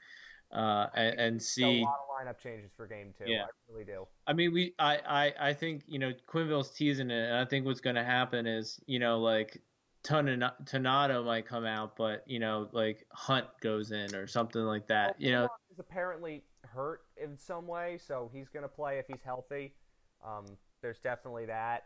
[0.51, 3.25] uh, and, and, see a lot of lineup changes for game two.
[3.27, 3.43] Yeah.
[3.43, 4.07] I really do.
[4.25, 7.65] I mean, we, I, I, I think you know Quenneville's teasing it, and I think
[7.65, 9.61] what's going to happen is you know like
[10.03, 15.09] Toninato might come out, but you know like Hunt goes in or something like that.
[15.09, 19.05] Well, you know, is apparently hurt in some way, so he's going to play if
[19.07, 19.73] he's healthy.
[20.25, 20.45] Um,
[20.81, 21.85] there's definitely that.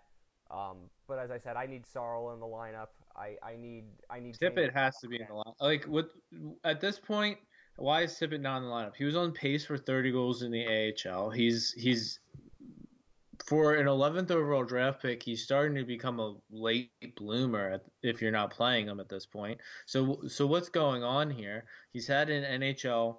[0.51, 2.87] Um, but as I said, I need Sarl in the lineup.
[3.15, 5.55] I, I need I need Tippett has to be in the lineup.
[5.59, 6.07] Like with
[6.63, 7.37] at this point,
[7.75, 8.95] why is Tippett not in the lineup?
[8.95, 11.29] He was on pace for 30 goals in the AHL.
[11.29, 12.19] He's he's
[13.45, 18.31] for an 11th overall draft pick, he's starting to become a late bloomer if you're
[18.31, 19.59] not playing him at this point.
[19.85, 21.65] So so what's going on here?
[21.91, 23.17] He's had an NHL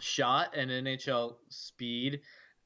[0.00, 2.20] shot and NHL speed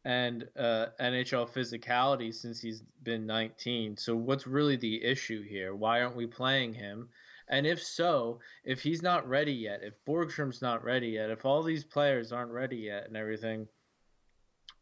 [0.05, 3.97] and uh, NHL physicality since he's been 19.
[3.97, 5.75] So what's really the issue here?
[5.75, 7.09] Why aren't we playing him?
[7.49, 11.63] And if so, if he's not ready yet, if Borgstrom's not ready yet, if all
[11.63, 13.69] these players aren't ready yet and everything,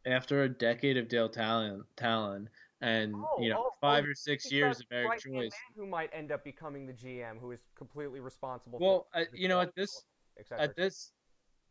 [0.06, 2.48] after a decade of Dale Talon, Tallon
[2.82, 6.10] and oh, you know oh, five oh, or six years of Eric Joyce, who might
[6.12, 8.78] end up becoming the GM, who is completely responsible.
[8.80, 10.04] Well, uh, you know, at this,
[10.50, 11.12] at this,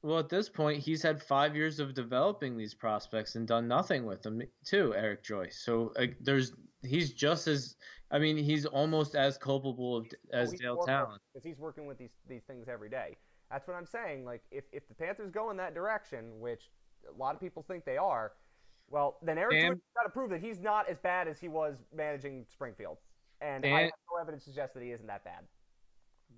[0.04, 4.06] well, at this point, he's had five years of developing these prospects and done nothing
[4.06, 5.62] with them too, Eric Joyce.
[5.64, 7.76] So uh, there's he's just as
[8.10, 12.14] I mean he's almost as culpable of, as Dale Tallon because he's working with these
[12.28, 13.16] these things every day.
[13.52, 14.26] That's what I'm saying.
[14.26, 16.72] Like if if the Panthers go in that direction, which
[17.08, 18.32] a lot of people think they are,
[18.90, 21.84] well then Eric Joyce got to prove that he's not as bad as he was
[21.96, 22.98] managing Springfield,
[23.40, 25.44] and I have no evidence to suggest that he isn't that bad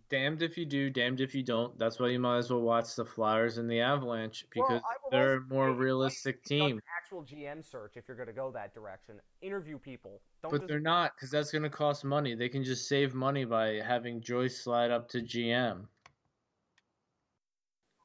[0.10, 1.78] damned if you do, damned if you don't.
[1.78, 5.38] That's why you might as well watch the Flyers and the Avalanche because well, they're
[5.38, 6.80] a more realistic team.
[6.98, 9.16] Actual GM search if you're going to go that direction.
[9.42, 10.22] Interview people.
[10.42, 10.68] Don't but just...
[10.68, 12.36] they're not because that's going to cost money.
[12.36, 15.86] They can just save money by having Joyce slide up to GM.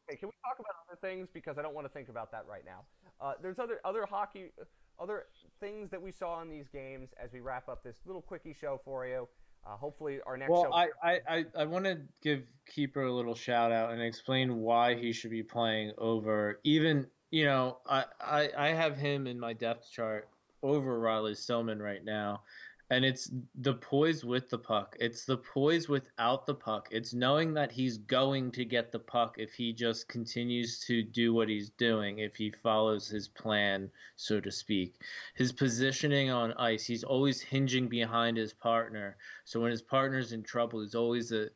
[0.09, 2.45] Okay, can we talk about other things because I don't want to think about that
[2.49, 2.81] right now.
[3.21, 4.53] Uh, there's other other hockey,
[4.99, 5.27] other
[5.61, 8.81] things that we saw in these games as we wrap up this little quickie show
[8.85, 9.29] for you.
[9.67, 10.73] Uh, hopefully, our next well, show.
[10.73, 15.13] I, I, I, want to give Keeper a little shout out and explain why he
[15.13, 17.07] should be playing over even.
[17.31, 20.29] You know, I, I, I have him in my depth chart
[20.63, 22.43] over Riley Stillman right now,
[22.91, 24.97] and it's the poise with the puck.
[24.99, 26.89] It's the poise without the puck.
[26.91, 31.35] It's knowing that he's going to get the puck if he just continues to do
[31.35, 35.03] what he's doing, if he follows his plan, so to speak.
[35.35, 39.19] His positioning on ice, he's always hinging behind his partner.
[39.45, 41.51] So when his partner's in trouble, he's always a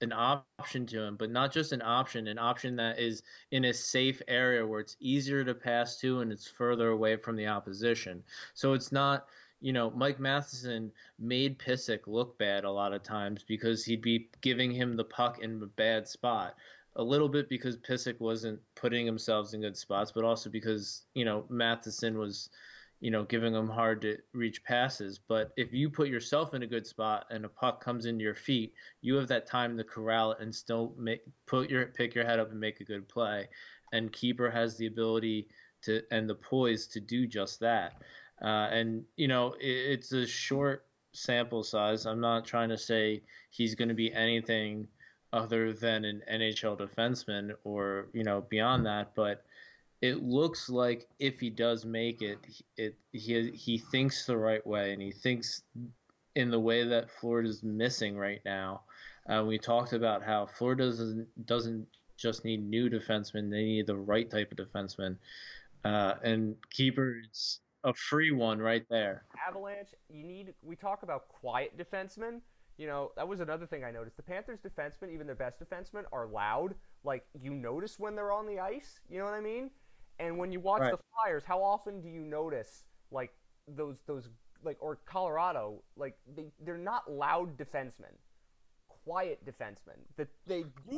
[0.00, 3.74] an option to him, but not just an option, an option that is in a
[3.74, 8.22] safe area where it's easier to pass to and it's further away from the opposition.
[8.54, 9.26] So it's not
[9.60, 14.28] you know, Mike Matheson made Pysyk look bad a lot of times because he'd be
[14.40, 16.54] giving him the puck in a bad spot.
[16.96, 21.24] A little bit because Pysyk wasn't putting himself in good spots, but also because, you
[21.24, 22.50] know, Matheson was,
[23.00, 25.18] you know, giving him hard to reach passes.
[25.18, 28.34] But if you put yourself in a good spot and a puck comes into your
[28.34, 32.24] feet, you have that time to corral it and still make put your pick your
[32.24, 33.48] head up and make a good play.
[33.92, 35.48] And keeper has the ability
[35.82, 38.02] to and the poise to do just that.
[38.42, 42.06] Uh, and you know, it, it's a short sample size.
[42.06, 44.88] I'm not trying to say he's going to be anything
[45.32, 49.44] other than an NHL defenseman or you know beyond that, but
[50.00, 52.38] it looks like if he does make it,
[52.76, 55.62] it he he thinks the right way and he thinks
[56.34, 58.82] in the way that Florida's missing right now.
[59.28, 61.86] Uh, we talked about how Florida doesn't doesn't
[62.16, 65.16] just need new defensemen; they need the right type of defenseman.
[65.84, 69.24] Uh, and keepers a free one right there.
[69.46, 70.54] Avalanche, you need.
[70.62, 72.40] We talk about quiet defensemen.
[72.76, 74.16] You know, that was another thing I noticed.
[74.16, 76.74] The Panthers' defensemen, even their best defensemen, are loud.
[77.04, 79.00] Like you notice when they're on the ice.
[79.08, 79.70] You know what I mean?
[80.18, 80.92] And when you watch right.
[80.92, 83.32] the Flyers, how often do you notice like
[83.66, 84.28] those those
[84.64, 88.14] like or Colorado like they they're not loud defensemen,
[88.88, 90.96] quiet defensemen that they do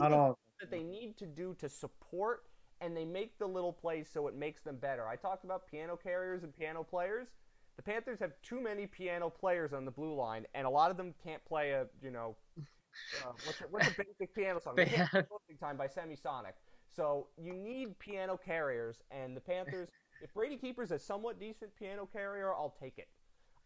[0.60, 2.44] that they need to do to support
[2.80, 5.06] and they make the little plays so it makes them better.
[5.06, 7.28] I talked about piano carriers and piano players.
[7.76, 10.96] The Panthers have too many piano players on the blue line, and a lot of
[10.96, 14.74] them can't play a, you know, uh, what's, a, what's a basic piano song?
[14.76, 16.54] "Closing time by Semisonic.
[16.94, 19.88] So you need piano carriers, and the Panthers,
[20.22, 23.08] if Brady Keeper's a somewhat decent piano carrier, I'll take it.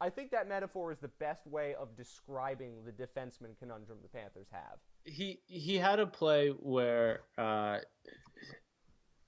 [0.01, 4.49] I think that metaphor is the best way of describing the defenseman conundrum the Panthers
[4.51, 4.79] have.
[5.05, 7.79] He he had a play where uh,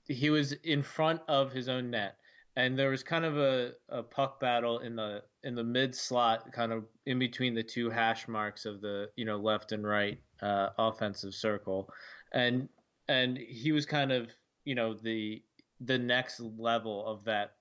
[0.07, 2.17] he was in front of his own net.
[2.55, 6.51] And there was kind of a, a puck battle in the in the mid slot
[6.51, 10.19] kind of in between the two hash marks of the you know left and right
[10.41, 11.89] uh, offensive circle.
[12.31, 12.67] And
[13.07, 14.31] and he was kind of
[14.65, 15.43] you know the
[15.81, 17.53] the next level of that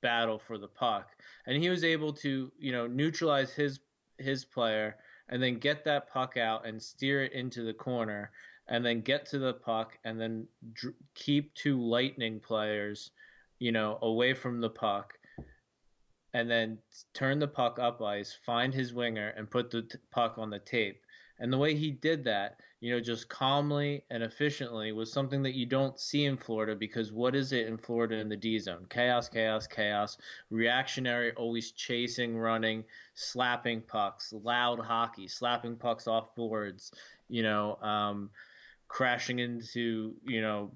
[0.00, 1.10] battle for the puck.
[1.46, 3.80] And he was able to you know neutralize his
[4.16, 4.96] his player
[5.28, 8.30] and then get that puck out and steer it into the corner
[8.68, 13.10] and then get to the puck and then dr- keep two lightning players,
[13.58, 15.14] you know, away from the puck
[16.34, 16.78] and then
[17.14, 20.58] turn the puck up ice, find his winger and put the t- puck on the
[20.58, 21.00] tape.
[21.40, 25.54] And the way he did that, you know, just calmly and efficiently was something that
[25.54, 28.86] you don't see in Florida because what is it in Florida in the D zone?
[28.90, 30.18] Chaos, chaos, chaos,
[30.50, 36.92] reactionary, always chasing, running, slapping pucks, loud hockey, slapping pucks off boards,
[37.28, 38.30] you know, um,
[38.88, 40.72] crashing into, you know,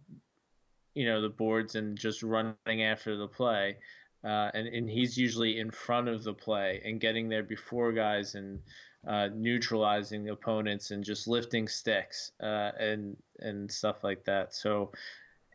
[0.95, 3.77] you know, the boards and just running after the play.
[4.25, 8.37] Uh, and, and he's usually in front of the play and getting there before guys
[8.37, 8.61] and
[9.07, 14.55] uh, neutralizing opponents and just lifting sticks uh, and and stuff like that.
[14.55, 14.93] So,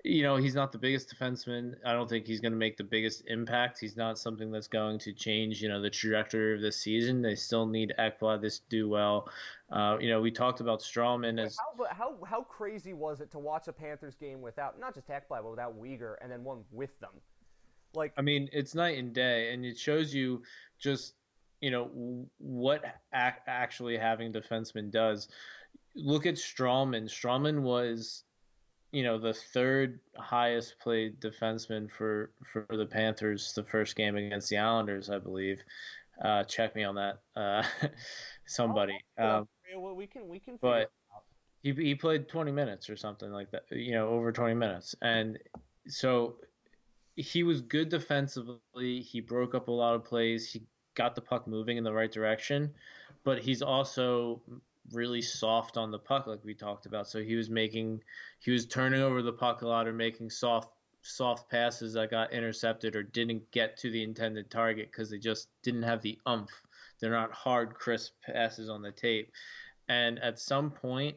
[0.08, 1.76] you know, he's not the biggest defenseman.
[1.86, 3.80] I don't think he's going to make the biggest impact.
[3.80, 7.22] He's not something that's going to change, you know, the trajectory of this season.
[7.22, 9.30] They still need Ekblad to do well.
[9.72, 13.40] Uh, you know, we talked about Stralman as how, how how crazy was it to
[13.40, 16.98] watch a Panthers game without not just Ekblad but without Weegar and then one with
[17.00, 17.12] them.
[17.94, 20.42] Like I mean, it's night and day, and it shows you
[20.80, 21.16] just
[21.60, 22.84] you know what
[23.14, 25.28] ac- actually having defenseman does.
[25.96, 27.06] Look at Stralman.
[27.06, 28.24] Stralman was,
[28.98, 34.50] you know, the third highest played defenseman for for the Panthers the first game against
[34.50, 35.62] the Islanders, I believe.
[36.20, 37.62] Uh, check me on that, uh,
[38.48, 39.00] somebody.
[39.20, 40.58] oh, um, well, we can we can.
[40.60, 40.90] But
[41.62, 43.66] he he played 20 minutes or something like that.
[43.70, 45.38] You know, over 20 minutes, and
[45.88, 46.38] so
[47.16, 49.02] he was good defensively.
[49.02, 50.52] He broke up a lot of plays.
[50.52, 50.64] He
[50.96, 52.74] got the puck moving in the right direction,
[53.24, 54.42] but he's also
[54.92, 57.08] really soft on the puck, like we talked about.
[57.08, 58.02] So he was making,
[58.40, 60.70] he was turning over the puck a lot or making soft,
[61.02, 65.50] soft passes that got intercepted or didn't get to the intended target because they just
[65.64, 66.52] didn't have the umph.
[67.00, 69.32] They're not hard, crisp passes on the tape.
[69.90, 71.16] And at some point,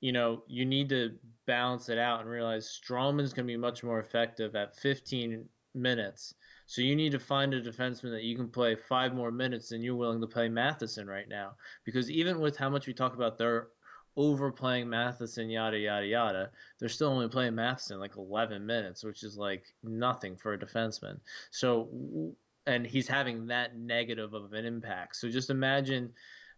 [0.00, 1.12] you know, you need to
[1.46, 5.44] balance it out and realize Stralman's going to be much more effective at 15
[5.74, 6.34] minutes.
[6.66, 9.82] So you need to find a defenseman that you can play five more minutes than
[9.82, 11.52] you're willing to play Matheson right now.
[11.84, 13.68] Because even with how much we talk about they're
[14.16, 19.36] overplaying Matheson, yada yada yada, they're still only playing Matheson like 11 minutes, which is
[19.36, 21.20] like nothing for a defenseman.
[21.50, 22.34] So,
[22.66, 25.16] and he's having that negative of an impact.
[25.16, 26.12] So just imagine,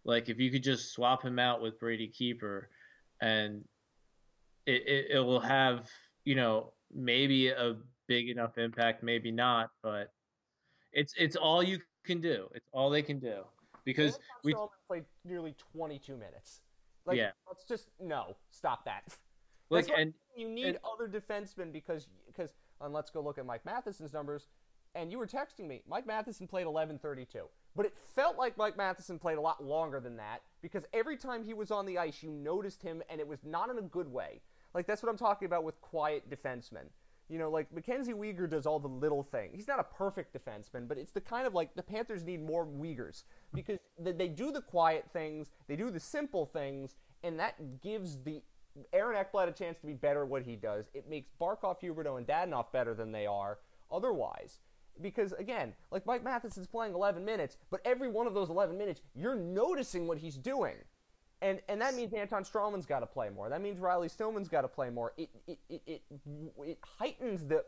[0.05, 2.71] like if you could just swap him out with Brady Keeper
[3.21, 3.63] and
[4.65, 5.87] it, it, it will have
[6.25, 7.77] you know maybe a
[8.09, 10.13] big enough impact, maybe not, but
[10.93, 12.49] it's it's all you can do.
[12.55, 13.45] It's all they can do
[13.85, 14.55] because we
[14.89, 16.63] played nearly 22 minutes.
[17.07, 19.05] Like, yeah, let's just no stop that.
[19.71, 23.65] Like and you need and, other defensemen because because and let's go look at Mike
[23.65, 24.49] Matheson's numbers.
[24.95, 25.83] And you were texting me.
[25.87, 27.27] Mike Matheson played 11:32,
[27.77, 31.45] but it felt like Mike Matheson played a lot longer than that because every time
[31.45, 34.11] he was on the ice, you noticed him, and it was not in a good
[34.11, 34.41] way.
[34.75, 36.87] Like that's what I'm talking about with quiet defensemen.
[37.29, 39.55] You know, like Mackenzie Weegar does all the little things.
[39.55, 42.67] He's not a perfect defenseman, but it's the kind of like the Panthers need more
[42.67, 43.25] Weegars
[43.55, 48.43] because they do the quiet things, they do the simple things, and that gives the
[48.93, 50.87] Aaron Ekblad a chance to be better at what he does.
[50.95, 53.59] It makes Barkov, Huberdeau, and Dadonov better than they are
[53.91, 54.61] otherwise.
[55.01, 59.01] Because again, like Mike Matheson's playing 11 minutes, but every one of those 11 minutes,
[59.15, 60.75] you're noticing what he's doing.
[61.41, 63.49] And, and that means Anton Stralman's got to play more.
[63.49, 65.13] That means Riley Stillman's got to play more.
[65.17, 66.03] It, it, it, it,
[66.65, 67.65] it heightens the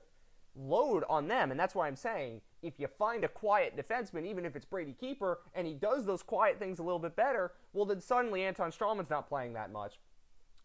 [0.57, 1.51] load on them.
[1.51, 4.95] And that's why I'm saying if you find a quiet defenseman, even if it's Brady
[4.99, 8.73] Keeper, and he does those quiet things a little bit better, well, then suddenly Anton
[8.73, 9.99] Stralman's not playing that much.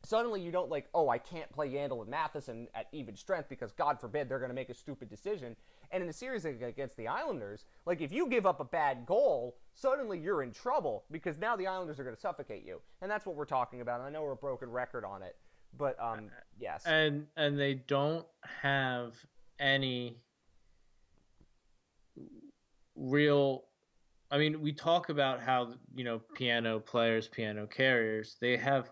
[0.03, 3.71] Suddenly you don't like, oh, I can't play Yandle and Matheson at even strength because
[3.71, 5.55] God forbid they're going to make a stupid decision.
[5.91, 9.57] And in a series against the Islanders, like if you give up a bad goal,
[9.73, 12.81] suddenly you're in trouble because now the Islanders are going to suffocate you.
[13.01, 13.99] And that's what we're talking about.
[13.99, 15.35] And I know we're a broken record on it,
[15.77, 16.29] but um,
[16.59, 16.85] yes.
[16.85, 18.25] And and they don't
[18.61, 19.13] have
[19.59, 20.17] any
[22.95, 23.65] real
[24.31, 28.91] I mean, we talk about how, you know, piano players, piano carriers, they have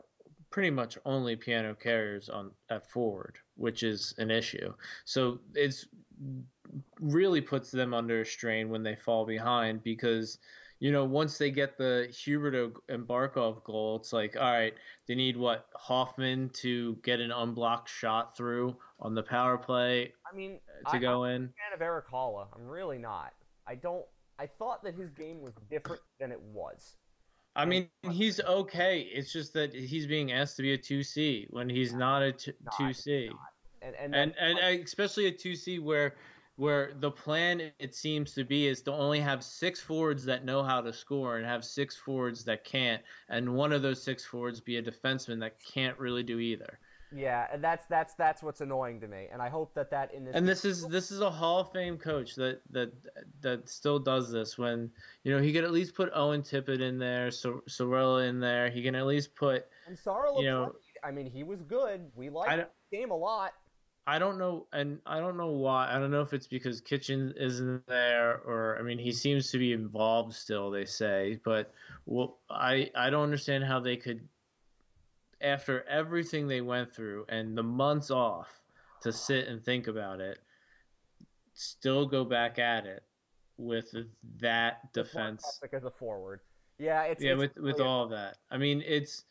[0.51, 4.71] pretty much only piano carriers on at forward, which is an issue.
[5.05, 5.87] So it's
[6.99, 10.39] really puts them under strain when they fall behind because
[10.79, 14.73] you know once they get the Huberdeau and Barkov goal, it's like all right,
[15.07, 20.13] they need what Hoffman to get an unblocked shot through on the power play.
[20.31, 20.59] I mean,
[20.89, 21.41] to I, go I'm in.
[21.43, 22.47] a fan of Erik Haula.
[22.55, 23.33] I'm really not.
[23.67, 24.05] I don't.
[24.39, 26.95] I thought that his game was different than it was.
[27.55, 29.01] I mean, he's okay.
[29.01, 32.31] It's just that he's being asked to be a two C when he's not a
[32.31, 33.29] two C,
[33.81, 36.15] and and, and, and and especially a two C where
[36.55, 40.63] where the plan it seems to be is to only have six forwards that know
[40.63, 44.59] how to score and have six forwards that can't, and one of those six forwards
[44.59, 46.79] be a defenseman that can't really do either.
[47.15, 50.25] Yeah, and that's that's that's what's annoying to me, and I hope that that in
[50.25, 52.91] this and this is this is a Hall of Fame coach that that
[53.41, 54.57] that still does this.
[54.57, 54.89] When
[55.23, 58.69] you know he could at least put Owen Tippett in there, so Saarela in there.
[58.69, 59.65] He can at least put.
[59.87, 60.73] And Saarela, you know,
[61.03, 62.09] I mean, he was good.
[62.15, 63.53] We liked the game a lot.
[64.05, 65.89] I don't know, and I don't know why.
[65.89, 69.57] I don't know if it's because Kitchen isn't there, or I mean, he seems to
[69.57, 70.69] be involved still.
[70.69, 71.73] They say, but
[72.05, 74.27] well, I I don't understand how they could
[75.39, 78.61] after everything they went through and the months off
[79.01, 80.39] to sit and think about it,
[81.53, 83.03] still go back at it
[83.57, 83.93] with
[84.39, 86.41] that defense as a forward.
[86.77, 88.37] Yeah, it's yeah it's with with all of that.
[88.51, 89.23] I mean, it's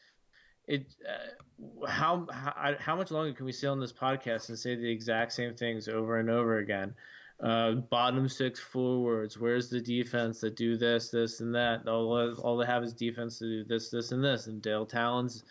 [0.66, 0.94] it.
[1.08, 4.90] Uh, how, how how much longer can we sit on this podcast and say the
[4.90, 6.94] exact same things over and over again?
[7.40, 9.38] Uh, bottom six forwards.
[9.38, 11.86] Where's the defense that do this, this, and that?
[11.88, 14.46] All all they have is defense to do this, this, and this.
[14.46, 15.44] And Dale Tallon's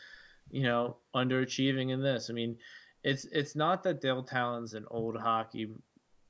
[0.52, 2.30] you know, underachieving in this.
[2.30, 2.58] I mean,
[3.04, 5.70] it's it's not that Dale Tallon's an old hockey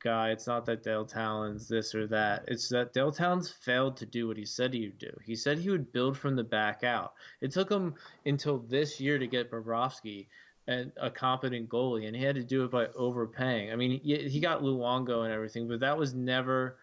[0.03, 0.29] guy.
[0.29, 2.45] It's not that Dale Tallon's this or that.
[2.47, 5.11] It's that Dale Tallon's failed to do what he said he would do.
[5.23, 7.13] He said he would build from the back out.
[7.41, 7.95] It took him
[8.25, 10.27] until this year to get Bobrovsky
[10.67, 13.71] and a competent goalie, and he had to do it by overpaying.
[13.71, 16.77] I mean, he, he got Luongo and everything, but that was never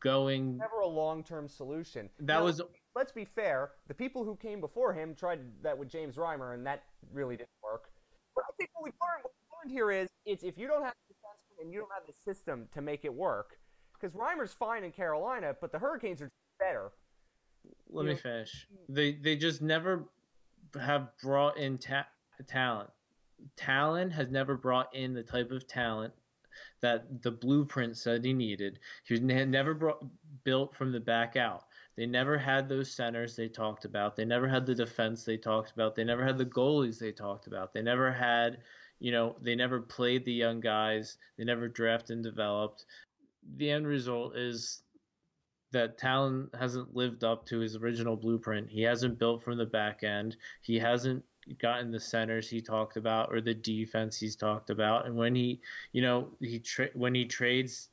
[0.00, 0.58] going.
[0.58, 2.08] Never a long term solution.
[2.20, 2.60] That now, was
[2.94, 6.66] let's be fair, the people who came before him tried that with James Reimer, and
[6.66, 7.90] that really didn't work.
[8.34, 10.82] But I think what we've learned, what we've learned here is it's if you don't
[10.82, 10.94] have
[11.62, 13.58] and you don't have the system to make it work,
[13.94, 16.92] because Reimer's fine in Carolina, but the Hurricanes are better.
[17.88, 18.20] Let you me know?
[18.20, 18.66] finish.
[18.88, 20.04] They they just never
[20.80, 22.08] have brought in ta-
[22.46, 22.90] talent.
[23.56, 26.12] Talent has never brought in the type of talent
[26.80, 28.78] that the blueprint said he needed.
[29.04, 30.04] He was never brought,
[30.44, 31.64] built from the back out.
[31.96, 34.16] They never had those centers they talked about.
[34.16, 35.94] They never had the defense they talked about.
[35.94, 37.72] They never had the goalies they talked about.
[37.72, 38.58] They never had,
[39.02, 41.18] you know, they never played the young guys.
[41.36, 42.84] They never drafted and developed.
[43.56, 44.84] The end result is
[45.72, 48.70] that Tallon hasn't lived up to his original blueprint.
[48.70, 50.36] He hasn't built from the back end.
[50.60, 51.24] He hasn't
[51.58, 55.06] gotten the centers he talked about or the defense he's talked about.
[55.06, 57.88] And when he, you know, he tra- when he trades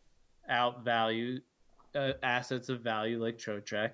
[0.47, 1.39] out value
[1.95, 3.93] uh, assets of value like Trocheck,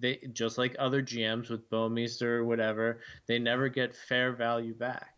[0.00, 5.13] they just like other GMs with Bouwmeester or whatever, they never get fair value back.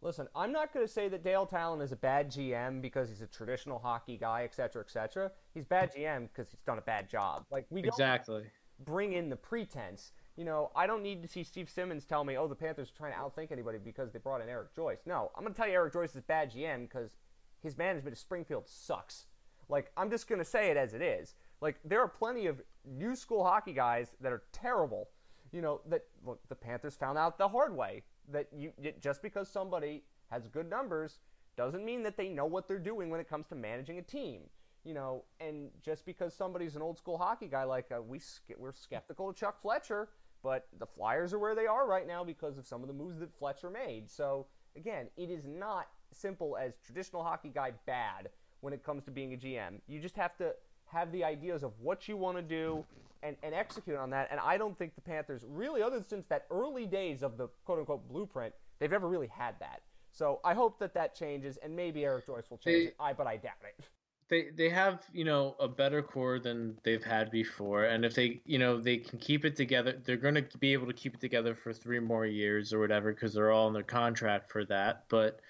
[0.00, 3.20] Listen, I'm not going to say that Dale Tallon is a bad GM because he's
[3.20, 5.30] a traditional hockey guy, et cetera, et cetera.
[5.54, 7.44] He's bad GM because he's done a bad job.
[7.50, 8.44] Like we exactly
[8.84, 10.12] bring in the pretense.
[10.36, 12.96] You know, I don't need to see Steve Simmons tell me, "Oh, the Panthers are
[12.96, 15.66] trying to outthink anybody because they brought in Eric Joyce." No, I'm going to tell
[15.66, 17.16] you Eric Joyce is bad GM because
[17.60, 19.26] his management of Springfield sucks.
[19.68, 21.34] Like, I'm just going to say it as it is.
[21.60, 25.08] Like, there are plenty of new school hockey guys that are terrible.
[25.50, 29.48] You know, that look, the Panthers found out the hard way that you just because
[29.48, 31.18] somebody has good numbers
[31.56, 34.42] doesn't mean that they know what they're doing when it comes to managing a team.
[34.84, 38.20] You know, and just because somebody's an old school hockey guy, like uh, we
[38.56, 40.08] we're skeptical of Chuck Fletcher,
[40.42, 43.18] but the Flyers are where they are right now because of some of the moves
[43.18, 44.08] that Fletcher made.
[44.08, 49.10] So again, it is not simple as traditional hockey guy bad when it comes to
[49.10, 49.80] being a GM.
[49.88, 50.54] You just have to
[50.86, 52.84] have the ideas of what you want to do
[53.22, 54.28] and, and execute on that.
[54.30, 57.48] And I don't think the Panthers, really, other than since that early days of the
[57.64, 59.82] quote unquote blueprint, they've ever really had that.
[60.12, 62.96] So I hope that that changes, and maybe Eric Joyce will change they, it.
[62.98, 63.84] I, but I doubt it.
[64.28, 68.40] They they have you know a better core than they've had before, and if they
[68.44, 71.20] you know they can keep it together, they're going to be able to keep it
[71.20, 75.04] together for three more years or whatever because they're all in their contract for that.
[75.08, 75.40] But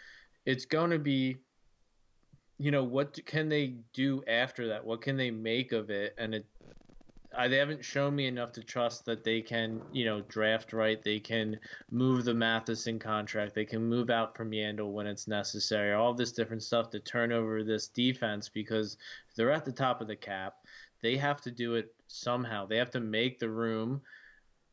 [0.44, 1.38] it's going to be
[2.58, 6.34] you know what can they do after that what can they make of it and
[6.34, 6.46] it
[7.38, 11.00] I, they haven't shown me enough to trust that they can you know draft right.
[11.02, 13.54] They can move the matheson contract.
[13.54, 15.94] They can move out from yandle when it's necessary.
[15.94, 18.96] All this different stuff to turn over this defense because
[19.36, 20.56] they're at the top of the cap.
[21.00, 22.66] They have to do it somehow.
[22.66, 24.02] They have to make the room.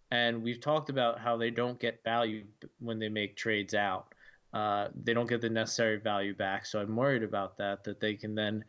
[0.09, 2.45] And we've talked about how they don't get value
[2.79, 4.15] when they make trades out.
[4.53, 6.65] Uh, they don't get the necessary value back.
[6.65, 8.63] So I'm worried about that, that they can then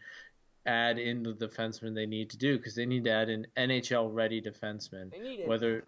[0.66, 4.12] add in the defenseman they need to do because they need to add an NHL
[4.12, 5.10] ready defenseman.
[5.10, 5.84] They need whether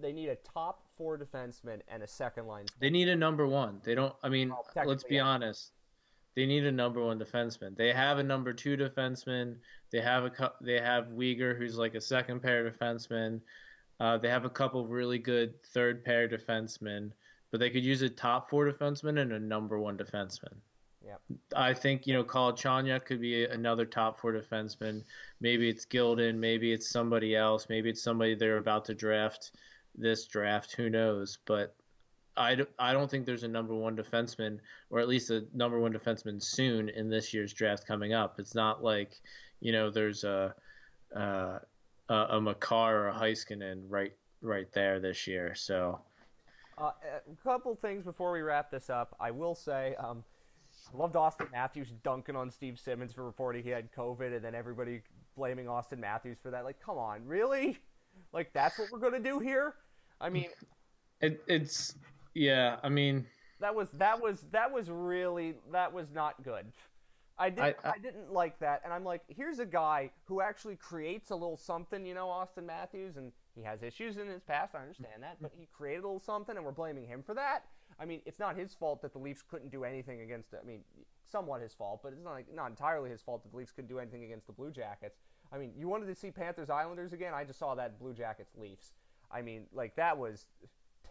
[0.00, 2.66] they need a top four defenseman and a second line.
[2.80, 3.80] They need a number one.
[3.84, 4.14] They don't.
[4.22, 5.22] I mean, well, let's be yeah.
[5.22, 5.72] honest.
[6.34, 7.76] They need a number one defenseman.
[7.76, 9.56] They have a number two defenseman.
[9.90, 13.40] They have a they have Weegar, who's like a second pair defenseman.
[14.00, 17.10] Uh, they have a couple really good third pair defensemen
[17.50, 20.54] but they could use a top four defenseman and a number one defenseman.
[21.04, 21.20] Yep.
[21.56, 25.04] I think you know Chanya could be another top four defenseman.
[25.40, 26.36] Maybe it's Gildon.
[26.36, 27.66] Maybe it's somebody else.
[27.68, 29.52] Maybe it's somebody they're about to draft
[29.94, 30.72] this draft.
[30.72, 31.38] Who knows?
[31.44, 31.74] But
[32.36, 34.58] I, I don't think there's a number one defenseman,
[34.90, 38.38] or at least a number one defenseman soon in this year's draft coming up.
[38.38, 39.20] It's not like,
[39.60, 40.54] you know, there's a
[41.12, 41.60] a,
[42.08, 45.54] a Makar or a Heiskanen right right there this year.
[45.54, 46.00] So,
[46.78, 49.16] uh, a couple things before we wrap this up.
[49.18, 50.22] I will say, um,
[50.94, 55.02] loved Austin Matthews dunking on Steve Simmons for reporting he had COVID, and then everybody
[55.36, 56.64] blaming Austin Matthews for that.
[56.64, 57.78] Like, come on, really?
[58.32, 59.74] Like, that's what we're gonna do here?
[60.20, 60.48] I mean,
[61.20, 61.94] it, it's
[62.34, 63.26] yeah, I mean
[63.60, 66.66] that was that was that was really that was not good.
[67.38, 70.40] I didn't I, I, I, didn't like that, and I'm like, here's a guy who
[70.40, 74.42] actually creates a little something, you know, Austin Matthews, and he has issues in his
[74.42, 74.74] past.
[74.74, 77.64] I understand that, but he created a little something, and we're blaming him for that.
[78.00, 80.54] I mean, it's not his fault that the Leafs couldn't do anything against.
[80.54, 80.80] I mean,
[81.30, 83.88] somewhat his fault, but it's not like, not entirely his fault that the Leafs couldn't
[83.88, 85.18] do anything against the Blue Jackets.
[85.52, 87.34] I mean, you wanted to see Panthers Islanders again?
[87.34, 88.92] I just saw that Blue Jackets Leafs.
[89.30, 90.46] I mean, like that was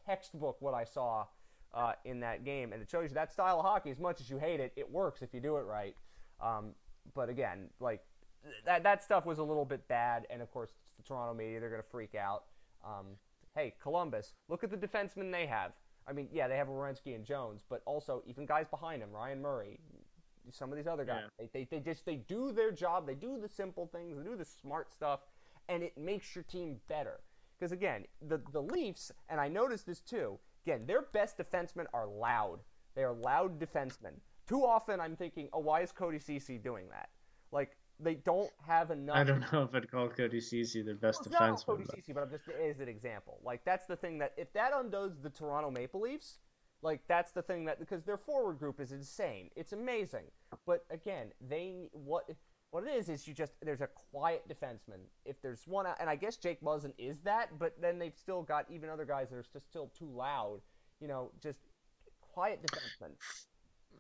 [0.06, 1.26] textbook what I saw
[1.74, 3.92] uh, in that game, and it shows you that style of hockey.
[3.92, 5.96] As much as you hate it, it works if you do it right.
[6.42, 6.72] Um,
[7.14, 8.04] but again, like
[8.66, 11.60] that that stuff was a little bit bad, and of course it's the Toronto media
[11.60, 12.44] they're going to freak out.
[12.86, 13.18] Um,
[13.56, 15.72] hey, Columbus, look at the defensemen they have.
[16.08, 19.42] I mean, yeah, they have Werenski and Jones, but also even guys behind them, Ryan
[19.42, 19.80] Murray,
[20.52, 21.24] some of these other guys.
[21.40, 21.48] Yeah.
[21.54, 23.06] They, they, they just they do their job.
[23.06, 24.18] They do the simple things.
[24.18, 25.22] They do the smart stuff,
[25.68, 27.20] and it makes your team better.
[27.58, 30.40] Because again, the the Leafs, and I noticed this too.
[30.66, 32.60] Again, their best defensemen are loud.
[32.96, 34.14] They are loud defensemen.
[34.48, 37.10] Too often, I'm thinking, oh, why is Cody Ceci doing that?
[37.52, 39.16] Like they don't have enough.
[39.16, 41.66] I don't know if I'd call Cody Ceci their best well, defenseman.
[41.66, 41.96] Cody but...
[41.96, 43.40] Ceci, but I'm just as an example.
[43.44, 46.40] Like that's the thing that if that undoes the Toronto Maple Leafs,
[46.82, 49.50] like that's the thing that because their forward group is insane.
[49.56, 50.26] It's amazing.
[50.66, 52.30] But again, they what
[52.72, 55.02] what it is is you just there's a quiet defenseman.
[55.26, 58.66] If there's one, and I guess Jake Muzzin is that, but then they've still got
[58.70, 60.62] even other guys that are just still too loud.
[61.00, 61.60] You know, just
[62.22, 63.12] quiet defenseman.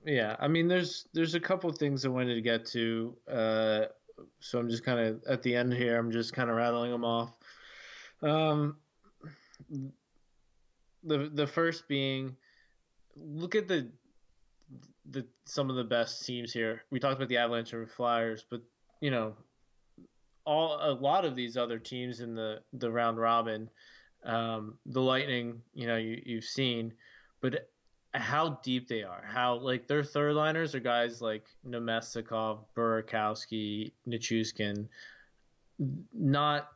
[0.07, 3.13] Yeah, I mean, there's there's a couple things I wanted to get to.
[3.29, 3.81] Uh,
[4.39, 5.97] so I'm just kind of at the end here.
[5.97, 7.33] I'm just kind of rattling them off.
[8.21, 8.77] Um,
[11.03, 12.37] the the first being,
[13.17, 13.91] look at the
[15.11, 16.83] the some of the best teams here.
[16.89, 18.61] We talked about the Avalanche and Flyers, but
[19.01, 19.35] you know,
[20.45, 23.69] all a lot of these other teams in the the round robin,
[24.23, 26.93] um, the Lightning, you know, you you've seen,
[27.41, 27.67] but
[28.13, 34.87] how deep they are, how like their third liners are guys like Namestnikov, Burakovsky, Nichushkin,
[36.13, 36.69] not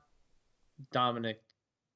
[0.91, 1.41] Dominic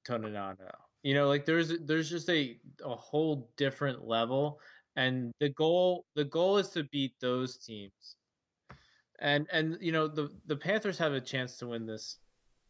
[0.08, 0.72] Toninato.
[1.04, 4.60] You know, like there's there's just a a whole different level
[4.96, 8.16] and the goal the goal is to beat those teams
[9.20, 12.18] and and you know the the panthers have a chance to win this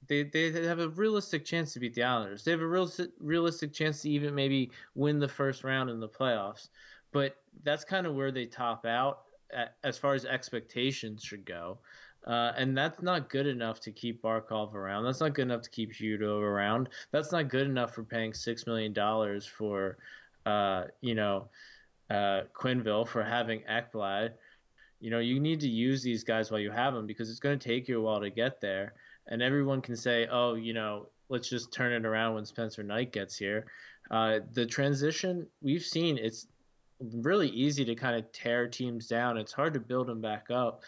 [0.07, 2.89] they they have a realistic chance to beat the islanders they have a real
[3.19, 6.69] realistic chance to even maybe win the first round in the playoffs
[7.11, 9.23] but that's kind of where they top out
[9.83, 11.77] as far as expectations should go
[12.25, 15.03] uh, and that's not good enough to keep Barkov around.
[15.03, 16.89] That's not good enough to keep Hudo around.
[17.11, 19.97] That's not good enough for paying six million dollars for,
[20.45, 21.49] uh, you know,
[22.09, 24.33] uh, Quenneville for having Ekblad.
[24.99, 27.59] You know, you need to use these guys while you have them because it's going
[27.59, 28.93] to take you a while to get there.
[29.27, 33.11] And everyone can say, oh, you know, let's just turn it around when Spencer Knight
[33.11, 33.65] gets here.
[34.11, 36.47] Uh, the transition we've seen, it's
[36.99, 39.37] really easy to kind of tear teams down.
[39.37, 40.83] It's hard to build them back up.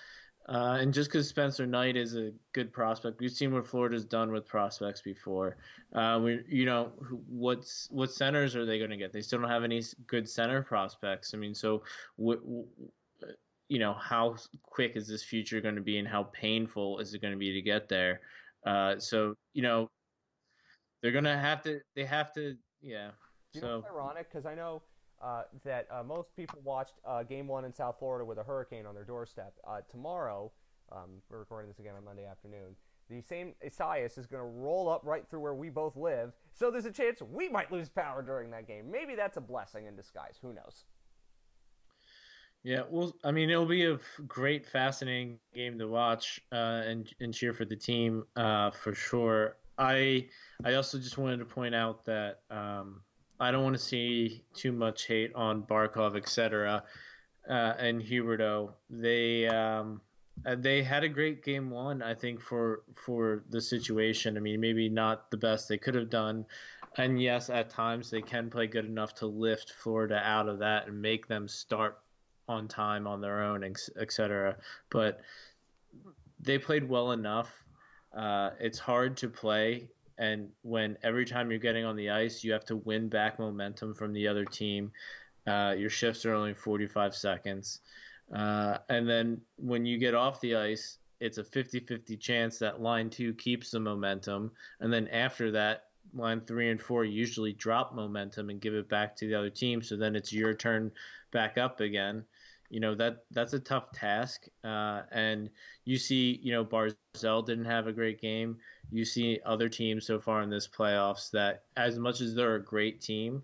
[0.50, 4.32] Uh, and just because Spencer Knight is a good prospect, we've seen what Florida's done
[4.32, 5.58] with prospects before.
[5.94, 6.92] Uh, we, you know,
[7.28, 9.12] what's what centers are they going to get?
[9.12, 11.34] They still don't have any good center prospects.
[11.34, 11.84] I mean, so
[13.70, 17.22] you know, how quick is this future going to be, and how painful is it
[17.22, 18.22] going to be to get there?
[18.66, 19.90] Uh, so you know,
[21.02, 21.80] they're going to have to.
[21.96, 22.56] They have to.
[22.82, 23.12] Yeah.
[23.54, 24.30] You so, know what's ironic?
[24.32, 24.82] Because I know
[25.22, 28.86] uh, that uh, most people watched uh, Game One in South Florida with a hurricane
[28.86, 29.54] on their doorstep.
[29.68, 30.52] Uh, tomorrow,
[30.92, 32.76] um, we're recording this again on Monday afternoon.
[33.10, 36.70] The same Isaias is going to roll up right through where we both live, so
[36.70, 38.92] there's a chance we might lose power during that game.
[38.92, 40.38] Maybe that's a blessing in disguise.
[40.42, 40.84] Who knows?
[42.68, 43.98] Yeah, well, I mean, it'll be a
[44.28, 49.56] great, fascinating game to watch uh, and and cheer for the team uh, for sure.
[49.78, 50.28] I
[50.66, 52.42] I also just wanted to point out that.
[52.52, 53.00] Um,
[53.40, 56.84] I don't want to see too much hate on Barkov, etc.
[57.50, 58.74] Uh, and Huberdeau.
[58.90, 60.02] They um,
[60.46, 64.36] uh, they had a great game one, I think, for for the situation.
[64.36, 66.46] I mean, maybe not the best they could have done,
[66.98, 70.90] and yes, at times they can play good enough to lift Florida out of that
[70.90, 72.00] and make them start
[72.48, 73.64] on time on their own,
[74.00, 74.56] etc.
[74.90, 75.22] But
[76.40, 77.52] they played well enough.
[78.16, 82.52] Uh, it's hard to play, and when every time you're getting on the ice, you
[82.52, 84.92] have to win back momentum from the other team.
[85.46, 87.80] Uh, your shifts are only 45 seconds.
[88.34, 92.82] Uh, and then when you get off the ice, it's a 50 50 chance that
[92.82, 94.52] line two keeps the momentum.
[94.80, 99.16] And then after that, line three and four usually drop momentum and give it back
[99.18, 99.82] to the other team.
[99.82, 100.92] So then it's your turn
[101.32, 102.24] back up again.
[102.70, 105.50] You know that that's a tough task, uh, and
[105.86, 108.58] you see, you know, Barzal didn't have a great game.
[108.92, 112.64] You see other teams so far in this playoffs that, as much as they're a
[112.64, 113.44] great team,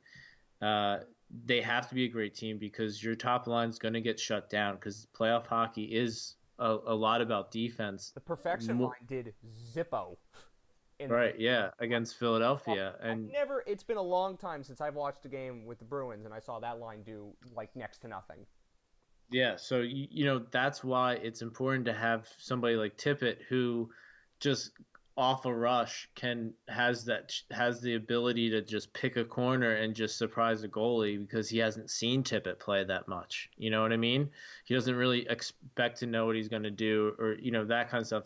[0.61, 0.99] uh,
[1.45, 4.19] they have to be a great team because your top line is going to get
[4.19, 8.11] shut down because playoff hockey is a, a, lot about defense.
[8.13, 9.33] The perfection Mo- line did
[9.73, 10.17] Zippo.
[11.07, 13.63] right, yeah, against Philadelphia, and I've never.
[13.65, 16.39] It's been a long time since I've watched a game with the Bruins, and I
[16.39, 18.45] saw that line do like next to nothing.
[19.29, 23.89] Yeah, so you, know that's why it's important to have somebody like Tippett who
[24.39, 24.71] just
[25.15, 29.95] off a rush can has that has the ability to just pick a corner and
[29.95, 33.49] just surprise a goalie because he hasn't seen Tippett play that much.
[33.57, 34.29] You know what I mean?
[34.65, 37.89] He doesn't really expect to know what he's going to do or you know that
[37.89, 38.23] kind of stuff.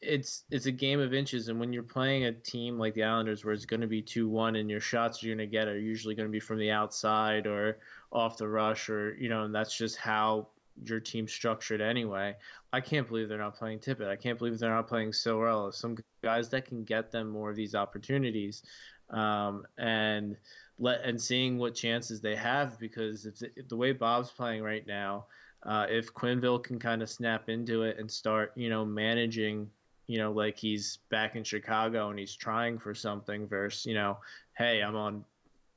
[0.00, 3.44] It's it's a game of inches, and when you're playing a team like the Islanders,
[3.44, 5.78] where it's going to be two one, and your shots you're going to get are
[5.78, 7.78] usually going to be from the outside or
[8.12, 10.48] off the rush, or you know, and that's just how
[10.84, 12.36] your team's structured anyway.
[12.72, 14.08] I can't believe they're not playing Tippett.
[14.08, 15.72] I can't believe they're not playing Saarela.
[15.72, 18.62] Some guys that can get them more of these opportunities,
[19.10, 20.36] um, and
[20.78, 24.62] let and seeing what chances they have because if the, if the way Bob's playing
[24.62, 25.26] right now,
[25.62, 29.70] uh, if Quenneville can kind of snap into it and start, you know, managing,
[30.06, 34.18] you know, like he's back in Chicago and he's trying for something versus, you know,
[34.56, 35.24] hey, I'm on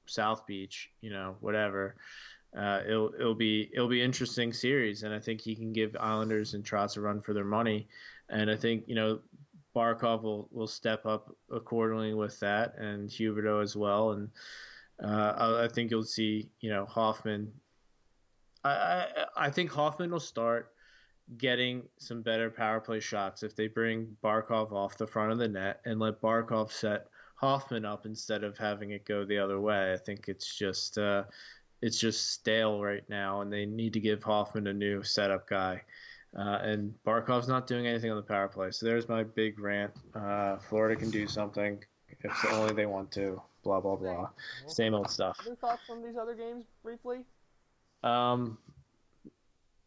[0.10, 1.96] South Beach, you know, whatever
[2.58, 6.54] uh, it'll it'll be it'll be interesting series, and I think he can give Islanders
[6.54, 7.88] and Trotz a run for their money,
[8.30, 9.20] and I think you know
[9.76, 14.30] Barkov will, will step up accordingly with that, and Huberdeau as well, and
[15.04, 17.52] uh, I, think you'll see you know Hoffman.
[18.64, 19.08] I, I
[19.38, 20.72] I think Hoffman will start
[21.38, 25.48] getting some better power play shots if they bring Barkov off the front of the
[25.48, 27.06] net and let Barkov set
[27.40, 29.94] Hoffman up instead of having it go the other way.
[29.94, 31.24] I think it's just uh,
[31.82, 35.82] it's just stale right now, and they need to give Hoffman a new setup guy.
[36.38, 38.72] Uh, and Barkov's not doing anything on the power play.
[38.72, 39.94] So there's my big rant.
[40.14, 41.82] Uh, Florida can do something
[42.22, 43.42] if only they want to.
[43.64, 44.30] Blah blah blah.
[44.68, 45.38] Same old stuff.
[45.46, 47.20] Any thoughts from these other games briefly?
[48.04, 48.58] Um,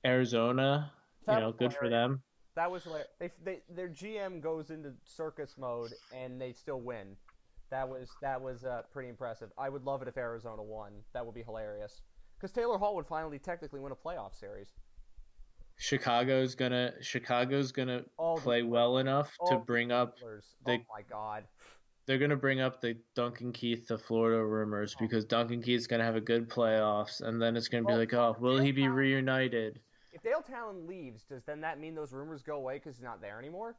[0.06, 0.90] Arizona,
[1.26, 2.22] that you know, good for them.
[2.54, 7.16] That was like they, they their GM goes into circus mode and they still win.
[7.72, 9.50] That was that was uh, pretty impressive.
[9.56, 10.92] I would love it if Arizona won.
[11.14, 12.02] That would be hilarious.
[12.36, 14.74] Because Taylor Hall would finally technically win a playoff series.
[15.78, 20.18] Chicago's gonna Chicago's gonna All play the, well enough to bring up
[20.66, 20.72] the.
[20.72, 21.44] Oh my god.
[22.04, 25.00] They're gonna bring up the Duncan Keith to Florida rumors oh.
[25.00, 28.36] because Duncan Keith's gonna have a good playoffs, and then it's gonna be like, oh,
[28.38, 29.80] will he be reunited?
[30.12, 33.22] If Dale Tallon leaves, does then that mean those rumors go away because he's not
[33.22, 33.76] there anymore?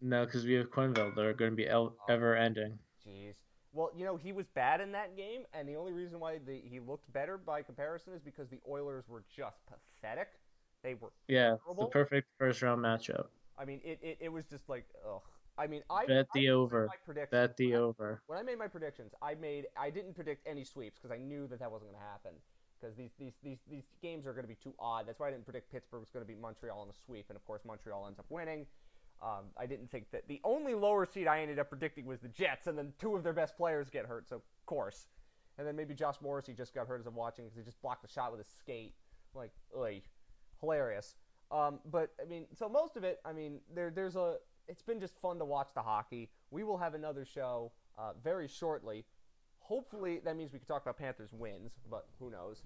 [0.00, 1.16] No, because we have Quenneville.
[1.16, 2.12] They're going to be el- oh.
[2.12, 2.78] ever ending.
[3.06, 3.34] Jeez.
[3.72, 6.60] Well, you know, he was bad in that game, and the only reason why the,
[6.64, 10.28] he looked better by comparison is because the Oilers were just pathetic.
[10.84, 13.26] They were yeah, the perfect first round matchup.
[13.58, 15.22] I mean, it, it, it was just like ugh.
[15.56, 16.88] I mean, I bet the I over.
[17.30, 18.22] Bet the when over.
[18.22, 21.18] I, when I made my predictions, I made I didn't predict any sweeps because I
[21.18, 22.32] knew that that wasn't going to happen
[22.80, 25.06] because these, these these these games are going to be too odd.
[25.06, 27.36] That's why I didn't predict Pittsburgh was going to beat Montreal in a sweep, and
[27.36, 28.66] of course Montreal ends up winning.
[29.22, 32.28] Um, I didn't think that the only lower seed I ended up predicting was the
[32.28, 34.28] Jets, and then two of their best players get hurt.
[34.28, 35.06] So of course,
[35.58, 38.02] and then maybe Josh Morrissey just got hurt as I'm watching because he just blocked
[38.02, 38.94] the shot with his skate.
[39.34, 40.02] Like, oi,
[40.60, 41.14] hilarious.
[41.50, 44.36] Um, but I mean, so most of it, I mean, there there's a.
[44.66, 46.30] It's been just fun to watch the hockey.
[46.50, 49.04] We will have another show uh, very shortly.
[49.58, 52.62] Hopefully, that means we can talk about Panthers wins, but who knows.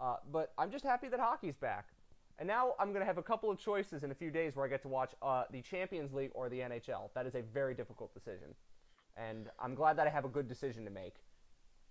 [0.00, 1.88] Uh, but I'm just happy that hockey's back.
[2.38, 4.66] And now I'm going to have a couple of choices in a few days where
[4.66, 7.10] I get to watch uh, the Champions League or the NHL.
[7.14, 8.48] That is a very difficult decision.
[9.16, 11.14] And I'm glad that I have a good decision to make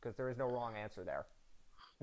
[0.02, 1.26] because there is no wrong answer there.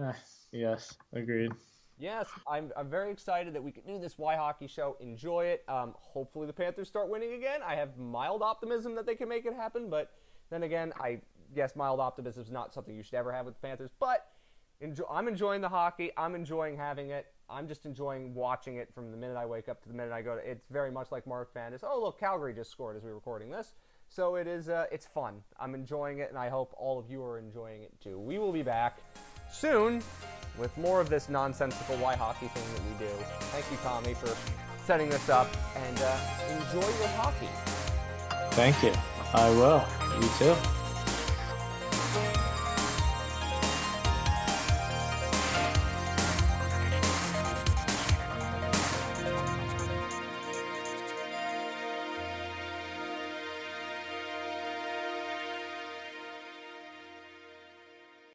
[0.03, 0.13] Uh,
[0.53, 1.53] yes, agreed.
[1.99, 4.97] Yes, I'm, I'm very excited that we can do this WhyHockey show.
[5.01, 5.65] Enjoy it.
[5.69, 7.61] Um, hopefully, the Panthers start winning again.
[7.63, 10.13] I have mild optimism that they can make it happen, but
[10.49, 11.21] then again, I
[11.55, 13.91] guess mild optimism is not something you should ever have with the Panthers.
[14.01, 14.29] But
[14.81, 16.11] enjoy, I'm enjoying the hockey.
[16.17, 17.27] I'm enjoying having it.
[17.51, 20.23] I'm just enjoying watching it from the minute I wake up to the minute I
[20.23, 20.51] go to.
[20.51, 21.83] It's very much like Mark Fantis.
[21.83, 23.75] Oh, look, Calgary just scored as we are recording this.
[24.09, 24.69] So it is.
[24.69, 25.43] Uh, it's fun.
[25.59, 28.19] I'm enjoying it, and I hope all of you are enjoying it too.
[28.19, 28.99] We will be back
[29.53, 30.03] soon
[30.59, 33.13] with more of this nonsensical WhyHockey thing that we do.
[33.53, 34.35] Thank you, Tommy, for
[34.85, 37.49] setting this up, and uh, enjoy your hockey.
[38.55, 38.93] Thank you.
[39.33, 39.85] I will.
[40.21, 40.80] You too.